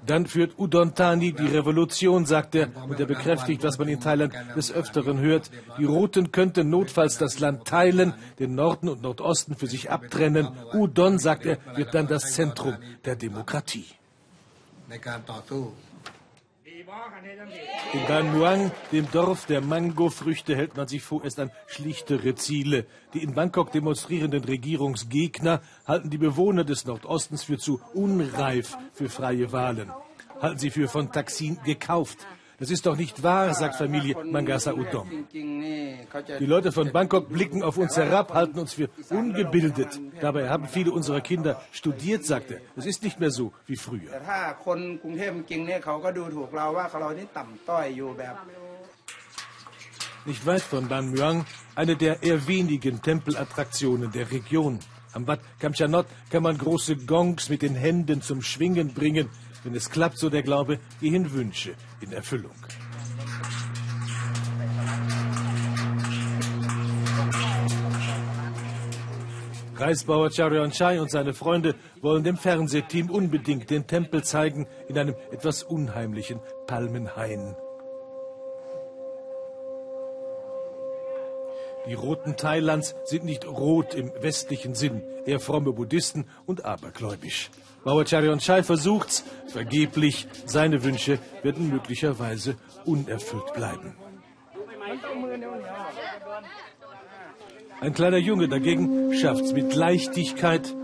Dann 0.05 0.25
führt 0.27 0.59
Udon 0.59 0.93
Thani 0.93 1.33
die 1.33 1.47
Revolution, 1.47 2.25
sagt 2.25 2.53
er, 2.53 2.69
und 2.87 2.99
er 2.99 3.05
bekräftigt, 3.07 3.63
was 3.63 3.79
man 3.79 3.87
in 3.87 3.99
Thailand 3.99 4.33
des 4.55 4.71
Öfteren 4.71 5.19
hört. 5.19 5.49
Die 5.79 5.85
Roten 5.85 6.31
könnten 6.31 6.69
notfalls 6.69 7.17
das 7.17 7.39
Land 7.39 7.65
teilen, 7.65 8.13
den 8.37 8.53
Norden 8.53 8.89
und 8.89 9.01
Nordosten 9.01 9.55
für 9.55 9.67
sich 9.67 9.89
abtrennen. 9.89 10.49
Udon, 10.73 11.17
sagt 11.17 11.45
er, 11.47 11.57
wird 11.75 11.95
dann 11.95 12.07
das 12.07 12.33
Zentrum 12.33 12.77
der 13.05 13.15
Demokratie. 13.15 13.85
In 17.93 18.07
Dan 18.07 18.33
Muang, 18.33 18.71
dem 18.91 19.09
Dorf 19.11 19.45
der 19.45 19.61
Mango-Früchte, 19.61 20.55
hält 20.55 20.75
man 20.75 20.87
sich 20.87 21.01
vorerst 21.01 21.39
an 21.39 21.51
schlichtere 21.67 22.35
Ziele. 22.35 22.85
Die 23.13 23.23
in 23.23 23.33
Bangkok 23.33 23.71
demonstrierenden 23.71 24.43
Regierungsgegner 24.43 25.61
halten 25.85 26.09
die 26.09 26.17
Bewohner 26.17 26.63
des 26.63 26.85
Nordostens 26.85 27.43
für 27.43 27.57
zu 27.57 27.79
unreif 27.93 28.77
für 28.93 29.09
freie 29.09 29.51
Wahlen. 29.51 29.91
Halten 30.41 30.59
sie 30.59 30.69
für 30.69 30.87
von 30.87 31.11
Taksin 31.11 31.59
gekauft. 31.63 32.27
Das 32.61 32.69
ist 32.69 32.85
doch 32.85 32.95
nicht 32.95 33.23
wahr, 33.23 33.55
sagt 33.55 33.75
Familie 33.75 34.15
Mangasa 34.23 34.71
Udom. 34.71 35.09
Die 35.33 36.45
Leute 36.45 36.71
von 36.71 36.91
Bangkok 36.91 37.27
blicken 37.27 37.63
auf 37.63 37.75
uns 37.79 37.97
herab, 37.97 38.35
halten 38.35 38.59
uns 38.59 38.73
für 38.73 38.87
ungebildet. 39.09 39.99
Dabei 40.19 40.47
haben 40.47 40.67
viele 40.67 40.91
unserer 40.91 41.21
Kinder 41.21 41.59
studiert, 41.71 42.23
sagt 42.23 42.51
er. 42.51 42.61
Es 42.75 42.85
ist 42.85 43.01
nicht 43.01 43.19
mehr 43.19 43.31
so 43.31 43.51
wie 43.65 43.75
früher. 43.75 44.11
Nicht 50.25 50.45
weit 50.45 50.61
von 50.61 50.87
Ban 50.87 51.09
Muang, 51.09 51.45
eine 51.73 51.95
der 51.95 52.21
eher 52.21 52.47
wenigen 52.47 53.01
Tempelattraktionen 53.01 54.11
der 54.11 54.29
Region. 54.29 54.77
Am 55.13 55.25
Bad 55.25 55.39
Kamchanot 55.57 56.05
kann 56.29 56.43
man 56.43 56.59
große 56.59 56.95
Gongs 56.95 57.49
mit 57.49 57.63
den 57.63 57.73
Händen 57.73 58.21
zum 58.21 58.43
Schwingen 58.43 58.93
bringen. 58.93 59.29
Wenn 59.63 59.75
es 59.75 59.89
klappt, 59.89 60.17
so 60.17 60.29
der 60.29 60.43
Glaube, 60.43 60.79
gehen 60.99 61.31
Wünsche 61.31 61.75
in 62.01 62.11
Erfüllung. 62.11 62.55
Reisbauer 69.75 70.31
Charion 70.31 70.71
Chai 70.71 71.01
und 71.01 71.09
seine 71.09 71.33
Freunde 71.33 71.75
wollen 72.01 72.23
dem 72.23 72.37
Fernsehteam 72.37 73.09
unbedingt 73.09 73.69
den 73.71 73.87
Tempel 73.87 74.23
zeigen 74.23 74.67
in 74.87 74.97
einem 74.97 75.15
etwas 75.31 75.63
unheimlichen 75.63 76.39
Palmenhain. 76.67 77.55
Die 81.87 81.93
Roten 81.93 82.37
Thailands 82.37 82.95
sind 83.05 83.25
nicht 83.25 83.45
rot 83.47 83.95
im 83.95 84.11
westlichen 84.21 84.75
Sinn, 84.75 85.01
eher 85.25 85.39
fromme 85.39 85.73
Buddhisten 85.73 86.25
und 86.45 86.65
abergläubisch. 86.65 87.49
Bauer 87.83 88.05
Charion 88.05 88.39
Chai 88.39 88.61
versucht's, 88.61 89.23
vergeblich. 89.47 90.27
Seine 90.45 90.83
Wünsche 90.83 91.17
werden 91.41 91.69
möglicherweise 91.69 92.55
unerfüllt 92.85 93.53
bleiben. 93.53 93.95
Ein 97.79 97.93
kleiner 97.93 98.17
Junge 98.17 98.47
dagegen 98.47 99.13
schafft's 99.15 99.53
mit 99.53 99.73
Leichtigkeit. 99.73 100.75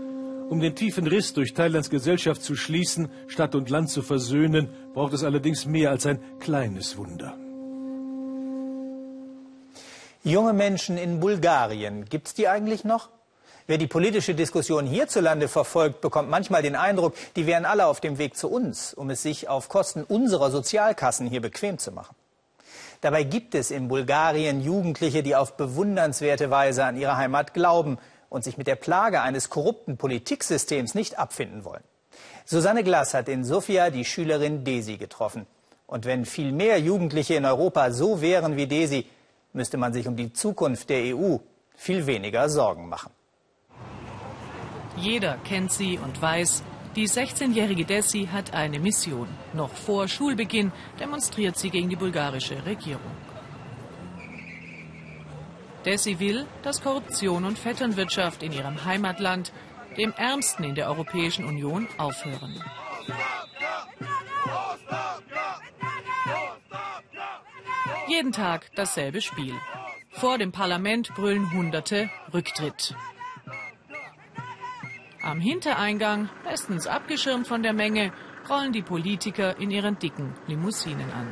Um 0.48 0.60
den 0.60 0.74
tiefen 0.74 1.06
Riss 1.06 1.32
durch 1.34 1.54
Thailands 1.54 1.90
Gesellschaft 1.90 2.42
zu 2.42 2.56
schließen, 2.56 3.08
Stadt 3.28 3.54
und 3.54 3.70
Land 3.70 3.90
zu 3.90 4.02
versöhnen, 4.02 4.68
braucht 4.94 5.12
es 5.12 5.22
allerdings 5.22 5.66
mehr 5.66 5.90
als 5.90 6.06
ein 6.06 6.18
kleines 6.40 6.96
Wunder. 6.96 7.36
Junge 10.24 10.52
Menschen 10.52 10.98
in 10.98 11.20
Bulgarien, 11.20 12.04
gibt's 12.04 12.34
die 12.34 12.48
eigentlich 12.48 12.84
noch? 12.84 13.08
Wer 13.68 13.78
die 13.78 13.86
politische 13.86 14.34
Diskussion 14.34 14.84
hierzulande 14.84 15.46
verfolgt, 15.46 16.00
bekommt 16.00 16.28
manchmal 16.28 16.62
den 16.62 16.74
Eindruck, 16.74 17.14
die 17.36 17.46
wären 17.46 17.64
alle 17.64 17.86
auf 17.86 18.00
dem 18.00 18.18
Weg 18.18 18.36
zu 18.36 18.50
uns, 18.50 18.94
um 18.94 19.10
es 19.10 19.22
sich 19.22 19.48
auf 19.48 19.68
Kosten 19.68 20.02
unserer 20.02 20.50
Sozialkassen 20.50 21.28
hier 21.28 21.40
bequem 21.40 21.78
zu 21.78 21.92
machen. 21.92 22.16
Dabei 23.00 23.22
gibt 23.22 23.54
es 23.54 23.70
in 23.70 23.86
Bulgarien 23.86 24.60
Jugendliche, 24.60 25.22
die 25.22 25.36
auf 25.36 25.56
bewundernswerte 25.56 26.50
Weise 26.50 26.84
an 26.84 26.96
ihre 26.96 27.16
Heimat 27.16 27.54
glauben 27.54 27.98
und 28.28 28.42
sich 28.42 28.58
mit 28.58 28.66
der 28.66 28.76
Plage 28.76 29.20
eines 29.20 29.50
korrupten 29.50 29.98
Politiksystems 29.98 30.94
nicht 30.94 31.18
abfinden 31.18 31.64
wollen. 31.64 31.84
Susanne 32.44 32.82
Glass 32.82 33.14
hat 33.14 33.28
in 33.28 33.44
Sofia 33.44 33.90
die 33.90 34.04
Schülerin 34.04 34.64
Desi 34.64 34.96
getroffen. 34.96 35.46
Und 35.86 36.06
wenn 36.06 36.26
viel 36.26 36.52
mehr 36.52 36.80
Jugendliche 36.80 37.34
in 37.34 37.44
Europa 37.44 37.92
so 37.92 38.20
wären 38.20 38.56
wie 38.56 38.66
Desi, 38.66 39.06
müsste 39.58 39.76
man 39.76 39.92
sich 39.92 40.06
um 40.08 40.16
die 40.16 40.32
Zukunft 40.32 40.88
der 40.88 41.14
EU 41.14 41.36
viel 41.74 42.06
weniger 42.06 42.48
Sorgen 42.48 42.88
machen. 42.88 43.12
Jeder 44.96 45.36
kennt 45.44 45.72
sie 45.72 45.98
und 45.98 46.20
weiß, 46.20 46.62
die 46.96 47.08
16-jährige 47.08 47.84
Desi 47.84 48.28
hat 48.32 48.54
eine 48.54 48.78
Mission. 48.80 49.28
Noch 49.52 49.72
vor 49.86 50.08
Schulbeginn 50.08 50.72
demonstriert 50.98 51.56
sie 51.56 51.70
gegen 51.70 51.88
die 51.88 52.00
bulgarische 52.04 52.64
Regierung. 52.64 53.14
Desi 55.84 56.18
will, 56.18 56.46
dass 56.62 56.82
Korruption 56.82 57.44
und 57.44 57.58
Vetternwirtschaft 57.58 58.42
in 58.42 58.52
ihrem 58.52 58.84
Heimatland 58.84 59.52
dem 59.96 60.12
Ärmsten 60.16 60.64
in 60.64 60.74
der 60.74 60.88
Europäischen 60.88 61.44
Union, 61.44 61.88
aufhören. 61.98 62.54
Jeden 68.08 68.32
Tag 68.32 68.70
dasselbe 68.74 69.20
Spiel. 69.20 69.54
Vor 70.12 70.38
dem 70.38 70.50
Parlament 70.50 71.14
brüllen 71.14 71.52
Hunderte 71.52 72.08
Rücktritt. 72.32 72.94
Am 75.22 75.40
Hintereingang, 75.40 76.30
bestens 76.42 76.86
abgeschirmt 76.86 77.46
von 77.46 77.62
der 77.62 77.74
Menge, 77.74 78.12
rollen 78.48 78.72
die 78.72 78.82
Politiker 78.82 79.58
in 79.58 79.70
ihren 79.70 79.98
dicken 79.98 80.32
Limousinen 80.46 81.12
an. 81.12 81.28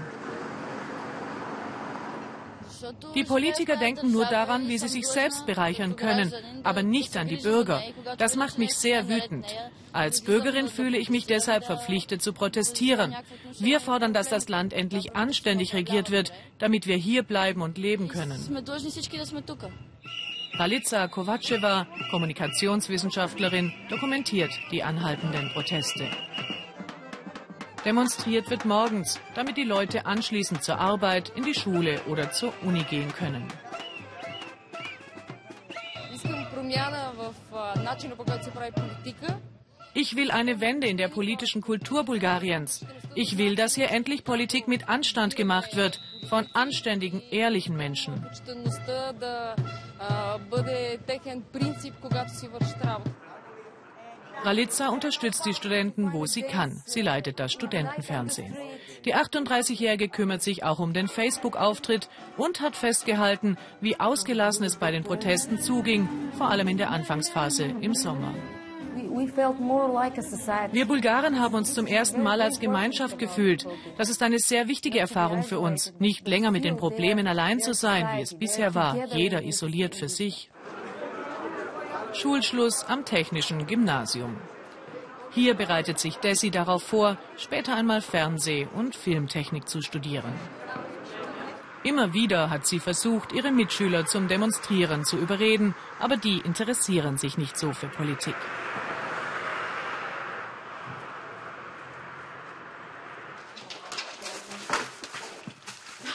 Die 3.15 3.25
Politiker 3.25 3.77
denken 3.77 4.13
nur 4.13 4.27
daran, 4.27 4.69
wie 4.69 4.79
sie 4.79 4.89
sich 4.89 5.07
selbst 5.07 5.47
bereichern 5.47 5.97
können, 5.97 6.33
aber 6.63 6.83
nicht 6.83 7.17
an 7.17 7.29
die 7.29 7.37
Bürger. 7.37 7.83
Das 8.19 8.37
macht 8.37 8.59
mich 8.59 8.75
sehr 8.75 9.09
wütend. 9.09 9.47
Als 9.93 10.23
Bürgerin 10.23 10.69
fühle 10.69 10.99
ich 10.99 11.09
mich 11.09 11.27
deshalb 11.27 11.65
verpflichtet 11.65 12.21
zu 12.23 12.33
protestieren. 12.33 13.15
Wir 13.59 13.81
fordern, 13.81 14.13
dass 14.13 14.29
das 14.29 14.49
Land 14.49 14.73
endlich 14.73 15.17
anständig 15.17 15.75
regiert 15.75 16.11
wird, 16.11 16.33
damit 16.59 16.87
wir 16.87 16.97
hier 16.97 17.23
bleiben 17.23 17.63
und 17.63 17.79
leben 17.79 18.09
können. 18.09 18.39
Ralitza 20.59 21.09
Kovaceva, 21.09 21.87
Kommunikationswissenschaftlerin, 22.11 23.73
dokumentiert 23.91 24.51
die 24.71 24.83
anhaltenden 24.83 25.51
Proteste. 25.53 26.09
Demonstriert 27.87 28.51
wird 28.51 28.65
morgens, 28.65 29.21
damit 29.37 29.57
die 29.57 29.63
Leute 29.63 30.07
anschließend 30.07 30.65
zur 30.65 30.81
Arbeit, 30.81 31.29
in 31.37 31.45
die 31.45 31.55
Schule 31.55 32.01
oder 32.09 32.33
zur 32.33 32.53
Uni 32.65 32.83
gehen 32.83 33.13
können. 33.13 33.47
Ich 39.95 40.17
will 40.17 40.31
eine 40.33 40.61
Wende 40.61 40.89
in 40.89 40.97
der 40.97 41.07
politischen 41.07 41.63
Kultur 41.63 42.05
Bulgariens. 42.05 42.85
Ich 43.15 43.39
will, 43.39 43.55
dass 43.55 43.77
hier 43.77 43.91
endlich 43.93 44.25
Politik 44.25 44.67
mit 44.67 44.89
Anstand 44.89 45.37
gemacht 45.37 45.77
wird, 45.77 46.01
von 46.29 46.49
anständigen, 46.55 47.23
ehrlichen 47.31 47.77
Menschen. 47.77 48.27
Ralitza 54.43 54.89
unterstützt 54.89 55.45
die 55.47 55.55
Studenten, 55.55 56.13
wo 56.13 56.27
sie 56.27 56.43
kann. 56.43 56.83
Sie 56.87 57.03
leitet 57.03 57.41
das 57.41 57.53
Studentenfernsehen. 57.53 58.57
Die 59.05 59.15
38-Jährige 59.15 60.09
kümmert 60.09 60.43
sich 60.43 60.65
auch 60.65 60.79
um 60.79 60.93
den 60.93 61.09
Facebook-Auftritt 61.09 62.09
und 62.37 62.61
hat 62.61 62.77
festgehalten, 62.77 63.57
wie 63.81 64.01
ausgelassen 64.01 64.65
es 64.65 64.77
bei 64.77 64.91
den 64.91 65.05
Protesten 65.05 65.61
zuging, 65.61 66.09
vor 66.37 66.51
allem 66.51 66.69
in 66.69 66.77
der 66.77 66.91
Anfangsphase 66.91 67.65
im 67.81 67.95
Sommer. 67.95 68.35
Wir 70.73 70.87
Bulgaren 70.87 71.41
haben 71.41 71.55
uns 71.55 71.75
zum 71.75 71.87
ersten 71.87 72.23
Mal 72.23 72.41
als 72.41 72.61
Gemeinschaft 72.61 73.19
gefühlt. 73.19 73.67
Das 73.97 74.09
ist 74.09 74.23
eine 74.23 74.39
sehr 74.39 74.69
wichtige 74.69 74.99
Erfahrung 74.99 75.43
für 75.43 75.59
uns, 75.59 75.95
nicht 75.99 76.27
länger 76.27 76.51
mit 76.51 76.65
den 76.65 76.77
Problemen 76.77 77.27
allein 77.27 77.61
zu 77.61 77.73
sein, 77.75 78.09
wie 78.17 78.23
es 78.23 78.35
bisher 78.35 78.75
war, 78.75 79.15
jeder 79.15 79.43
isoliert 79.43 79.95
für 79.95 80.09
sich. 80.09 80.51
Schulschluss 82.19 82.83
am 82.85 83.05
Technischen 83.05 83.67
Gymnasium. 83.67 84.39
Hier 85.33 85.53
bereitet 85.53 85.99
sich 85.99 86.17
Desi 86.17 86.51
darauf 86.51 86.83
vor, 86.83 87.19
später 87.37 87.75
einmal 87.75 88.01
Fernseh- 88.01 88.67
und 88.75 88.97
Filmtechnik 88.97 89.69
zu 89.69 89.83
studieren. 89.83 90.33
Immer 91.83 92.15
wieder 92.15 92.49
hat 92.49 92.67
sie 92.67 92.81
versucht, 92.81 93.33
ihre 93.33 93.53
Mitschüler 93.53 94.07
zum 94.07 94.29
Demonstrieren 94.29 95.05
zu 95.05 95.19
überreden, 95.19 95.75
aber 96.01 96.17
die 96.17 96.39
interessieren 96.39 97.19
sich 97.19 97.37
nicht 97.37 97.59
so 97.59 97.75
für 97.75 97.89
Politik. 97.89 98.35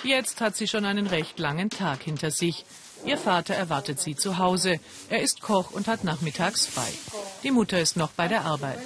Jetzt 0.04 0.42
hat 0.42 0.56
sie 0.56 0.68
schon 0.68 0.86
einen 0.86 1.06
recht 1.06 1.38
langen 1.38 1.70
Tag 1.70 2.02
hinter 2.02 2.32
sich. 2.32 2.66
Ihr 3.06 3.18
Vater 3.18 3.56
erwartet 3.56 4.00
sie 4.00 4.16
zu 4.16 4.38
Hause. 4.38 4.80
Er 5.10 5.22
ist 5.22 5.42
Koch 5.42 5.72
und 5.72 5.88
hat 5.88 6.04
nachmittags 6.04 6.68
frei. 6.68 6.88
Die 7.44 7.52
Mutter 7.52 7.80
ist 7.80 7.98
noch 7.98 8.12
bei 8.12 8.28
der 8.28 8.46
Arbeit. 8.46 8.80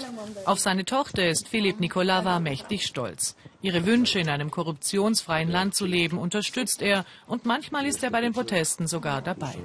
Auf 0.45 0.59
seine 0.59 0.85
Tochter 0.85 1.27
ist 1.27 1.47
Philipp 1.47 1.79
Nikolava 1.79 2.39
mächtig 2.39 2.85
stolz. 2.85 3.35
Ihre 3.61 3.85
Wünsche, 3.85 4.19
in 4.19 4.29
einem 4.29 4.51
korruptionsfreien 4.51 5.49
Land 5.49 5.75
zu 5.75 5.85
leben, 5.85 6.17
unterstützt 6.17 6.81
er 6.81 7.05
und 7.27 7.45
manchmal 7.45 7.85
ist 7.85 8.03
er 8.03 8.11
bei 8.11 8.21
den 8.21 8.33
Protesten 8.33 8.87
sogar 8.87 9.21
dabei. 9.21 9.55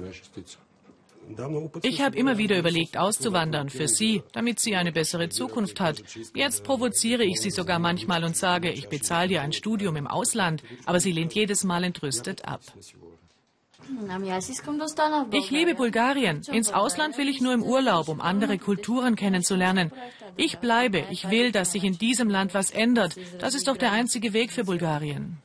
Ich 1.83 2.01
habe 2.01 2.17
immer 2.17 2.37
wieder 2.37 2.57
überlegt, 2.57 2.97
auszuwandern 2.97 3.69
für 3.69 3.87
sie, 3.87 4.23
damit 4.33 4.59
sie 4.59 4.75
eine 4.75 4.91
bessere 4.91 5.29
Zukunft 5.29 5.79
hat. 5.79 6.03
Jetzt 6.33 6.63
provoziere 6.63 7.23
ich 7.23 7.39
sie 7.39 7.51
sogar 7.51 7.79
manchmal 7.79 8.23
und 8.23 8.35
sage, 8.35 8.71
ich 8.71 8.89
bezahle 8.89 9.29
dir 9.29 9.41
ein 9.41 9.53
Studium 9.53 9.95
im 9.95 10.07
Ausland, 10.07 10.63
aber 10.85 10.99
sie 10.99 11.11
lehnt 11.11 11.33
jedes 11.33 11.63
Mal 11.63 11.83
entrüstet 11.83 12.45
ab. 12.45 12.61
Ich 15.31 15.51
liebe 15.51 15.75
Bulgarien. 15.75 16.41
Ins 16.51 16.71
Ausland 16.71 17.17
will 17.17 17.27
ich 17.27 17.41
nur 17.41 17.53
im 17.53 17.63
Urlaub, 17.63 18.07
um 18.07 18.21
andere 18.21 18.57
Kulturen 18.57 19.15
kennenzulernen. 19.15 19.91
Ich 20.37 20.59
bleibe. 20.59 21.03
Ich 21.09 21.29
will, 21.29 21.51
dass 21.51 21.71
sich 21.71 21.83
in 21.83 21.97
diesem 21.97 22.29
Land 22.29 22.53
was 22.53 22.71
ändert. 22.71 23.15
Das 23.39 23.53
ist 23.53 23.67
doch 23.67 23.77
der 23.77 23.91
einzige 23.91 24.33
Weg 24.33 24.51
für 24.51 24.63
Bulgarien. 24.63 25.37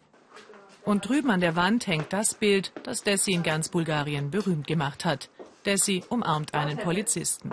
Und 0.85 1.09
drüben 1.09 1.31
an 1.31 1.40
der 1.40 1.57
Wand 1.57 1.87
hängt 1.87 2.12
das 2.12 2.35
Bild, 2.35 2.72
das 2.85 3.03
Desi 3.03 3.33
in 3.33 3.42
ganz 3.42 3.68
Bulgarien 3.68 4.31
berühmt 4.31 4.68
gemacht 4.68 5.05
hat. 5.05 5.31
Desi 5.64 6.05
umarmt 6.09 6.55
einen 6.55 6.79
Polizisten. 6.79 7.51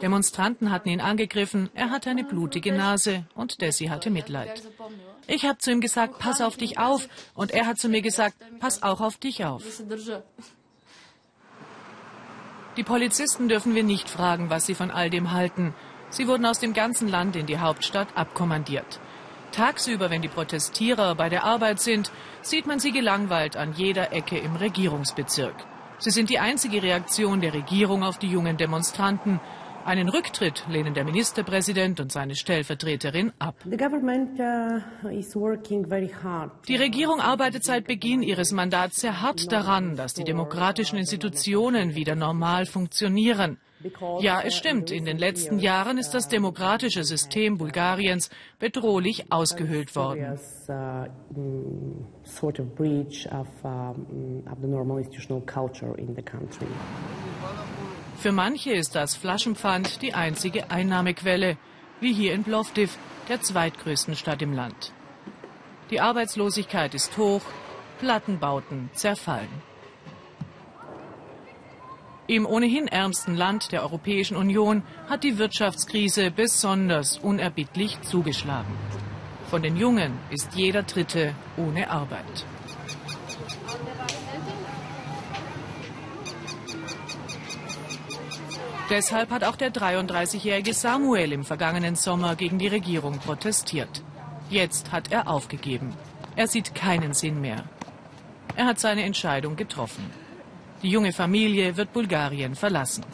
Demonstranten 0.00 0.70
hatten 0.70 0.88
ihn 0.88 1.00
angegriffen, 1.00 1.70
er 1.74 1.90
hatte 1.90 2.10
eine 2.10 2.24
blutige 2.24 2.72
Nase 2.72 3.24
und 3.34 3.60
Desi 3.60 3.86
hatte 3.86 4.10
Mitleid. 4.10 4.62
Ich 5.26 5.44
habe 5.44 5.58
zu 5.58 5.70
ihm 5.70 5.80
gesagt, 5.80 6.18
pass 6.18 6.40
auf 6.40 6.56
dich 6.56 6.78
auf 6.78 7.08
und 7.34 7.50
er 7.50 7.66
hat 7.66 7.78
zu 7.78 7.88
mir 7.88 8.02
gesagt, 8.02 8.36
pass 8.60 8.82
auch 8.82 9.00
auf 9.00 9.16
dich 9.18 9.44
auf. 9.44 9.62
Die 12.76 12.84
Polizisten 12.84 13.48
dürfen 13.48 13.74
wir 13.74 13.82
nicht 13.82 14.08
fragen, 14.08 14.50
was 14.50 14.66
sie 14.66 14.74
von 14.74 14.90
all 14.90 15.10
dem 15.10 15.32
halten. 15.32 15.74
Sie 16.10 16.28
wurden 16.28 16.46
aus 16.46 16.60
dem 16.60 16.72
ganzen 16.72 17.08
Land 17.08 17.36
in 17.36 17.46
die 17.46 17.58
Hauptstadt 17.58 18.16
abkommandiert. 18.16 19.00
Tagsüber, 19.52 20.10
wenn 20.10 20.22
die 20.22 20.28
Protestierer 20.28 21.14
bei 21.14 21.28
der 21.28 21.44
Arbeit 21.44 21.80
sind, 21.80 22.12
sieht 22.42 22.66
man 22.66 22.78
sie 22.78 22.92
gelangweilt 22.92 23.56
an 23.56 23.72
jeder 23.72 24.12
Ecke 24.12 24.38
im 24.38 24.56
Regierungsbezirk. 24.56 25.56
Sie 25.98 26.10
sind 26.10 26.30
die 26.30 26.38
einzige 26.38 26.82
Reaktion 26.82 27.40
der 27.40 27.54
Regierung 27.54 28.04
auf 28.04 28.18
die 28.18 28.28
jungen 28.28 28.56
Demonstranten. 28.56 29.40
Einen 29.84 30.08
Rücktritt 30.08 30.64
lehnen 30.68 30.94
der 30.94 31.04
Ministerpräsident 31.04 32.00
und 32.00 32.12
seine 32.12 32.34
Stellvertreterin 32.36 33.32
ab. 33.38 33.56
Uh, 33.64 33.70
die 36.68 36.76
Regierung 36.76 37.20
arbeitet 37.20 37.64
seit 37.64 37.86
Beginn 37.86 38.22
ihres 38.22 38.52
Mandats 38.52 39.00
sehr 39.00 39.22
hart 39.22 39.50
daran, 39.50 39.96
dass 39.96 40.14
die 40.14 40.24
demokratischen 40.24 40.98
Institutionen 40.98 41.94
wieder 41.94 42.14
normal 42.14 42.66
funktionieren. 42.66 43.58
Ja, 44.20 44.40
es 44.40 44.56
stimmt. 44.56 44.90
In 44.90 45.04
den 45.04 45.18
letzten 45.18 45.58
Jahren 45.60 45.98
ist 45.98 46.10
das 46.10 46.28
demokratische 46.28 47.04
System 47.04 47.58
Bulgariens 47.58 48.28
bedrohlich 48.58 49.30
ausgehöhlt 49.30 49.94
worden. 49.94 50.36
Für 58.18 58.32
manche 58.32 58.72
ist 58.72 58.96
das 58.96 59.14
Flaschenpfand 59.14 60.02
die 60.02 60.12
einzige 60.12 60.72
Einnahmequelle, 60.72 61.56
wie 62.00 62.12
hier 62.12 62.34
in 62.34 62.42
Plovdiv, 62.42 62.98
der 63.28 63.40
zweitgrößten 63.42 64.16
Stadt 64.16 64.42
im 64.42 64.52
Land. 64.52 64.92
Die 65.90 66.00
Arbeitslosigkeit 66.00 66.94
ist 66.94 67.16
hoch, 67.16 67.42
Plattenbauten 68.00 68.90
zerfallen. 68.92 69.62
Im 72.26 72.44
ohnehin 72.44 72.88
ärmsten 72.88 73.36
Land 73.36 73.70
der 73.70 73.82
Europäischen 73.82 74.36
Union 74.36 74.82
hat 75.08 75.22
die 75.22 75.38
Wirtschaftskrise 75.38 76.32
besonders 76.32 77.18
unerbittlich 77.18 78.00
zugeschlagen. 78.02 78.76
Von 79.48 79.62
den 79.62 79.76
Jungen 79.76 80.18
ist 80.30 80.56
jeder 80.56 80.82
Dritte 80.82 81.36
ohne 81.56 81.88
Arbeit. 81.88 82.44
Deshalb 88.90 89.30
hat 89.30 89.44
auch 89.44 89.56
der 89.56 89.70
33-jährige 89.70 90.72
Samuel 90.72 91.32
im 91.32 91.44
vergangenen 91.44 91.94
Sommer 91.94 92.36
gegen 92.36 92.58
die 92.58 92.68
Regierung 92.68 93.18
protestiert. 93.18 94.02
Jetzt 94.48 94.92
hat 94.92 95.12
er 95.12 95.28
aufgegeben. 95.28 95.94
Er 96.36 96.48
sieht 96.48 96.74
keinen 96.74 97.12
Sinn 97.12 97.40
mehr. 97.40 97.64
Er 98.56 98.64
hat 98.64 98.80
seine 98.80 99.02
Entscheidung 99.02 99.56
getroffen. 99.56 100.10
Die 100.82 100.88
junge 100.88 101.12
Familie 101.12 101.76
wird 101.76 101.92
Bulgarien 101.92 102.54
verlassen. 102.54 103.04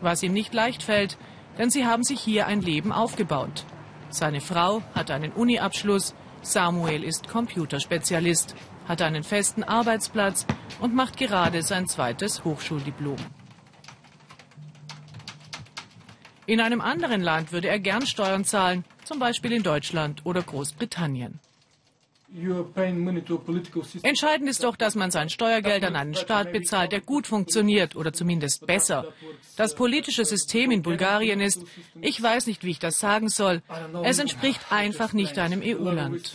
Was 0.00 0.22
ihm 0.22 0.32
nicht 0.32 0.54
leicht 0.54 0.84
fällt, 0.84 1.18
denn 1.58 1.70
sie 1.70 1.84
haben 1.84 2.04
sich 2.04 2.20
hier 2.20 2.46
ein 2.46 2.60
Leben 2.60 2.92
aufgebaut. 2.92 3.64
Seine 4.10 4.40
Frau 4.40 4.82
hat 4.94 5.10
einen 5.10 5.32
Uni-Abschluss, 5.32 6.14
Samuel 6.42 7.02
ist 7.02 7.28
Computerspezialist, 7.28 8.54
hat 8.86 9.02
einen 9.02 9.24
festen 9.24 9.64
Arbeitsplatz 9.64 10.46
und 10.80 10.94
macht 10.94 11.16
gerade 11.16 11.62
sein 11.62 11.86
zweites 11.86 12.44
Hochschuldiplom. 12.44 13.16
In 16.50 16.60
einem 16.60 16.80
anderen 16.80 17.20
Land 17.20 17.52
würde 17.52 17.68
er 17.68 17.78
gern 17.78 18.04
Steuern 18.04 18.44
zahlen, 18.44 18.84
zum 19.04 19.20
Beispiel 19.20 19.52
in 19.52 19.62
Deutschland 19.62 20.22
oder 20.24 20.42
Großbritannien. 20.42 21.38
Entscheidend 24.02 24.48
ist 24.50 24.64
doch, 24.64 24.74
dass 24.74 24.96
man 24.96 25.12
sein 25.12 25.30
Steuergeld 25.30 25.84
an 25.84 25.94
einen 25.94 26.16
Staat 26.16 26.52
bezahlt, 26.52 26.90
der 26.90 27.02
gut 27.02 27.28
funktioniert 27.28 27.94
oder 27.94 28.12
zumindest 28.12 28.66
besser. 28.66 29.12
Das 29.56 29.76
politische 29.76 30.24
System 30.24 30.72
in 30.72 30.82
Bulgarien 30.82 31.38
ist, 31.38 31.62
ich 32.00 32.20
weiß 32.20 32.48
nicht, 32.48 32.64
wie 32.64 32.72
ich 32.72 32.80
das 32.80 32.98
sagen 32.98 33.28
soll, 33.28 33.62
es 34.02 34.18
entspricht 34.18 34.72
einfach 34.72 35.12
nicht 35.12 35.38
einem 35.38 35.62
EU-Land. 35.62 36.34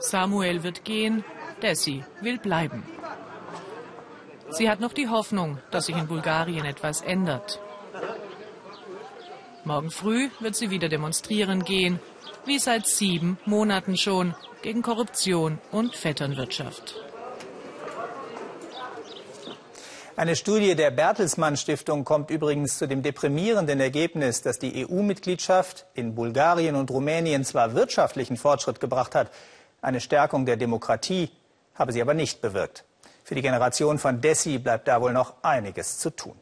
Samuel 0.00 0.62
wird 0.62 0.84
gehen, 0.84 1.24
Desi 1.62 2.04
will 2.20 2.36
bleiben. 2.36 2.82
Sie 4.50 4.68
hat 4.68 4.80
noch 4.80 4.92
die 4.92 5.08
Hoffnung, 5.08 5.58
dass 5.70 5.86
sich 5.86 5.96
in 5.96 6.08
Bulgarien 6.08 6.64
etwas 6.64 7.02
ändert. 7.02 7.60
Morgen 9.64 9.90
früh 9.90 10.30
wird 10.40 10.56
sie 10.56 10.70
wieder 10.70 10.88
demonstrieren 10.88 11.64
gehen, 11.64 12.00
wie 12.46 12.58
seit 12.58 12.86
sieben 12.86 13.38
Monaten 13.44 13.96
schon, 13.96 14.34
gegen 14.62 14.82
Korruption 14.82 15.58
und 15.70 15.94
Vetternwirtschaft. 15.94 16.96
Eine 20.16 20.36
Studie 20.36 20.74
der 20.74 20.90
Bertelsmann 20.90 21.56
Stiftung 21.56 22.04
kommt 22.04 22.30
übrigens 22.30 22.76
zu 22.76 22.86
dem 22.86 23.02
deprimierenden 23.02 23.80
Ergebnis, 23.80 24.42
dass 24.42 24.58
die 24.58 24.86
EU-Mitgliedschaft 24.86 25.86
in 25.94 26.14
Bulgarien 26.14 26.76
und 26.76 26.90
Rumänien 26.90 27.44
zwar 27.44 27.74
wirtschaftlichen 27.74 28.36
Fortschritt 28.36 28.80
gebracht 28.80 29.14
hat, 29.14 29.30
eine 29.80 30.00
Stärkung 30.00 30.44
der 30.44 30.56
Demokratie 30.56 31.30
habe 31.74 31.92
sie 31.92 32.02
aber 32.02 32.12
nicht 32.12 32.42
bewirkt. 32.42 32.84
Für 33.30 33.36
die 33.36 33.42
Generation 33.42 34.00
von 34.00 34.20
Dessi 34.20 34.58
bleibt 34.58 34.88
da 34.88 35.00
wohl 35.00 35.12
noch 35.12 35.34
einiges 35.42 36.00
zu 36.00 36.10
tun. 36.10 36.34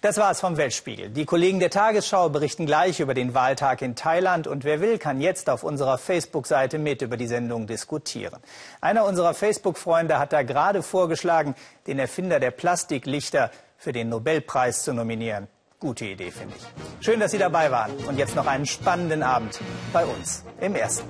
Das 0.00 0.16
war 0.16 0.32
es 0.32 0.40
vom 0.40 0.56
Weltspiegel. 0.56 1.08
Die 1.08 1.24
Kollegen 1.24 1.60
der 1.60 1.70
Tagesschau 1.70 2.30
berichten 2.30 2.66
gleich 2.66 2.98
über 2.98 3.14
den 3.14 3.32
Wahltag 3.32 3.80
in 3.80 3.94
Thailand 3.94 4.48
und 4.48 4.64
wer 4.64 4.80
will, 4.80 4.98
kann 4.98 5.20
jetzt 5.20 5.48
auf 5.48 5.62
unserer 5.62 5.98
Facebook-Seite 5.98 6.80
mit 6.80 7.02
über 7.02 7.16
die 7.16 7.28
Sendung 7.28 7.68
diskutieren. 7.68 8.40
Einer 8.80 9.04
unserer 9.04 9.34
Facebook-Freunde 9.34 10.18
hat 10.18 10.32
da 10.32 10.42
gerade 10.42 10.82
vorgeschlagen, 10.82 11.54
den 11.86 12.00
Erfinder 12.00 12.40
der 12.40 12.50
Plastiklichter 12.50 13.52
für 13.78 13.92
den 13.92 14.08
Nobelpreis 14.08 14.82
zu 14.82 14.92
nominieren. 14.92 15.46
Gute 15.78 16.06
Idee, 16.06 16.32
finde 16.32 16.56
ich. 16.56 17.04
Schön, 17.06 17.20
dass 17.20 17.30
Sie 17.30 17.38
dabei 17.38 17.70
waren 17.70 17.92
und 18.08 18.18
jetzt 18.18 18.34
noch 18.34 18.48
einen 18.48 18.66
spannenden 18.66 19.22
Abend 19.22 19.60
bei 19.92 20.04
uns 20.04 20.42
im 20.60 20.74
Ersten. 20.74 21.08